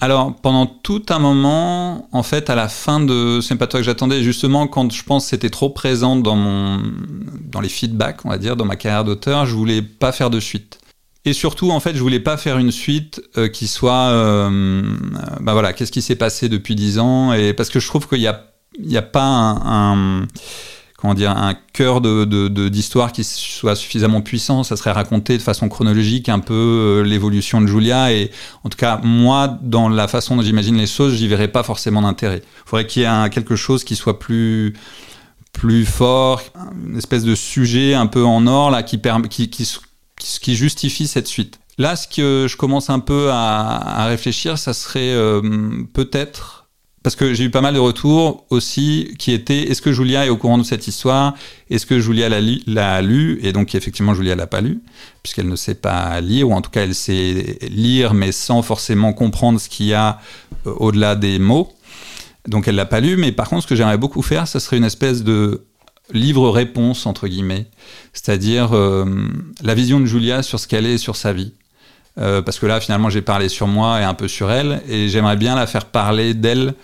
[0.00, 3.86] Alors, pendant tout un moment, en fait, à la fin de C'est pas toi que
[3.86, 6.80] j'attendais, justement, quand je pense c'était trop présent dans,
[7.52, 10.40] dans les feedbacks, on va dire, dans ma carrière d'auteur, je voulais pas faire de
[10.40, 10.80] suite.
[11.24, 14.10] Et surtout, en fait, je voulais pas faire une suite euh, qui soit.
[15.40, 18.18] Bah voilà, qu'est-ce qui s'est passé depuis dix ans et Parce que je trouve qu'il
[18.18, 20.26] n'y a, il y a pas un
[21.02, 24.62] comment dire, un cœur de, d'histoire qui soit suffisamment puissant.
[24.62, 28.12] Ça serait raconter de façon chronologique un peu l'évolution de Julia.
[28.12, 28.30] Et
[28.62, 32.02] en tout cas, moi, dans la façon dont j'imagine les choses, j'y verrais pas forcément
[32.02, 32.42] d'intérêt.
[32.44, 34.74] Il faudrait qu'il y ait quelque chose qui soit plus
[35.52, 36.40] plus fort,
[36.86, 38.98] une espèce de sujet un peu en or là qui,
[39.28, 39.76] qui, qui,
[40.40, 41.58] qui justifie cette suite.
[41.78, 45.40] Là, ce que je commence un peu à, réfléchir, ça serait euh,
[45.94, 46.62] peut-être
[47.02, 50.28] parce que j'ai eu pas mal de retours aussi qui étaient est-ce que Julia est
[50.28, 51.34] au courant de cette histoire?
[51.68, 54.80] Est-ce que Julia l'a lu Et donc effectivement Julia l'a pas lu
[55.22, 59.12] puisqu'elle ne sait pas lire ou en tout cas elle sait lire mais sans forcément
[59.12, 60.20] comprendre ce qu'il y a
[60.66, 61.72] euh, au-delà des mots.
[62.46, 64.76] Donc elle l'a pas lu mais par contre ce que j'aimerais beaucoup faire ce serait
[64.76, 65.64] une espèce de
[66.12, 67.66] livre réponse entre guillemets,
[68.12, 69.04] c'est-à-dire euh,
[69.62, 71.52] la vision de Julia sur ce qu'elle est sur sa vie.
[72.18, 75.08] Euh, parce que là, finalement, j'ai parlé sur moi et un peu sur elle, et
[75.08, 76.74] j'aimerais bien la faire parler d'elle.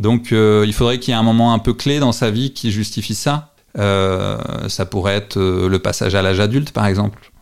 [0.00, 2.52] Donc, euh, il faudrait qu'il y ait un moment un peu clé dans sa vie
[2.52, 3.50] qui justifie ça.
[3.76, 7.32] Ça pourrait être le passage à l'âge adulte, par exemple.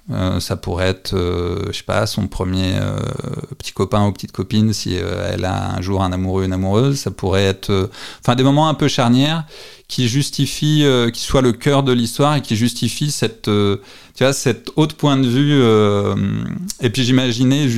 [0.40, 2.72] ça pourrait être, je sais pas, son premier
[3.58, 7.00] petit copain ou petite copine si elle a un jour un amoureux, une amoureuse.
[7.00, 9.44] Ça pourrait être, enfin, des moments un peu charnières
[9.92, 13.48] qui justifient, qui soient le cœur de l'histoire et qui justifient cette
[14.14, 15.52] tu vois, cet autre point de vue.
[15.52, 16.14] Euh,
[16.80, 17.68] et puis j'imaginais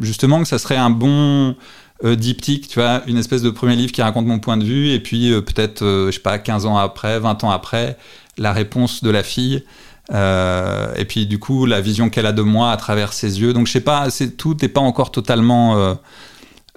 [0.00, 1.56] justement que ça serait un bon
[2.04, 4.90] euh, diptyque, tu vois, une espèce de premier livre qui raconte mon point de vue,
[4.90, 7.96] et puis euh, peut-être, je sais pas, 15 ans après, 20 ans après,
[8.38, 9.64] la réponse de la fille.
[10.10, 13.52] et puis du coup, la vision qu'elle a de moi à travers ses yeux.
[13.52, 15.96] Donc je sais pas, c'est tout n'est pas encore totalement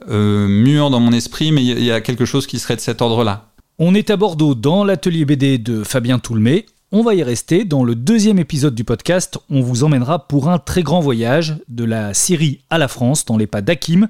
[0.08, 3.48] mûr dans mon esprit, mais il y, a quelque chose qui serait de cet ordre-là.
[3.78, 6.66] On est à Bordeaux dans l'atelier BD de Fabien Toulmé.
[6.94, 7.66] On va y rester.
[7.66, 11.84] Dans le deuxième épisode du podcast, on vous emmènera pour un très grand voyage de
[11.84, 14.08] la Syrie à la France dans les pas d'Hakim.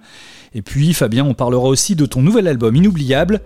[0.53, 3.41] Et puis, Fabien, on parlera aussi de ton nouvel album inoubliable.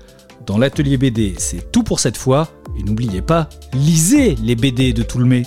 [0.45, 2.49] Dans l'atelier BD, c'est tout pour cette fois.
[2.77, 5.43] Et n'oubliez pas, lisez les BD de Toulmé.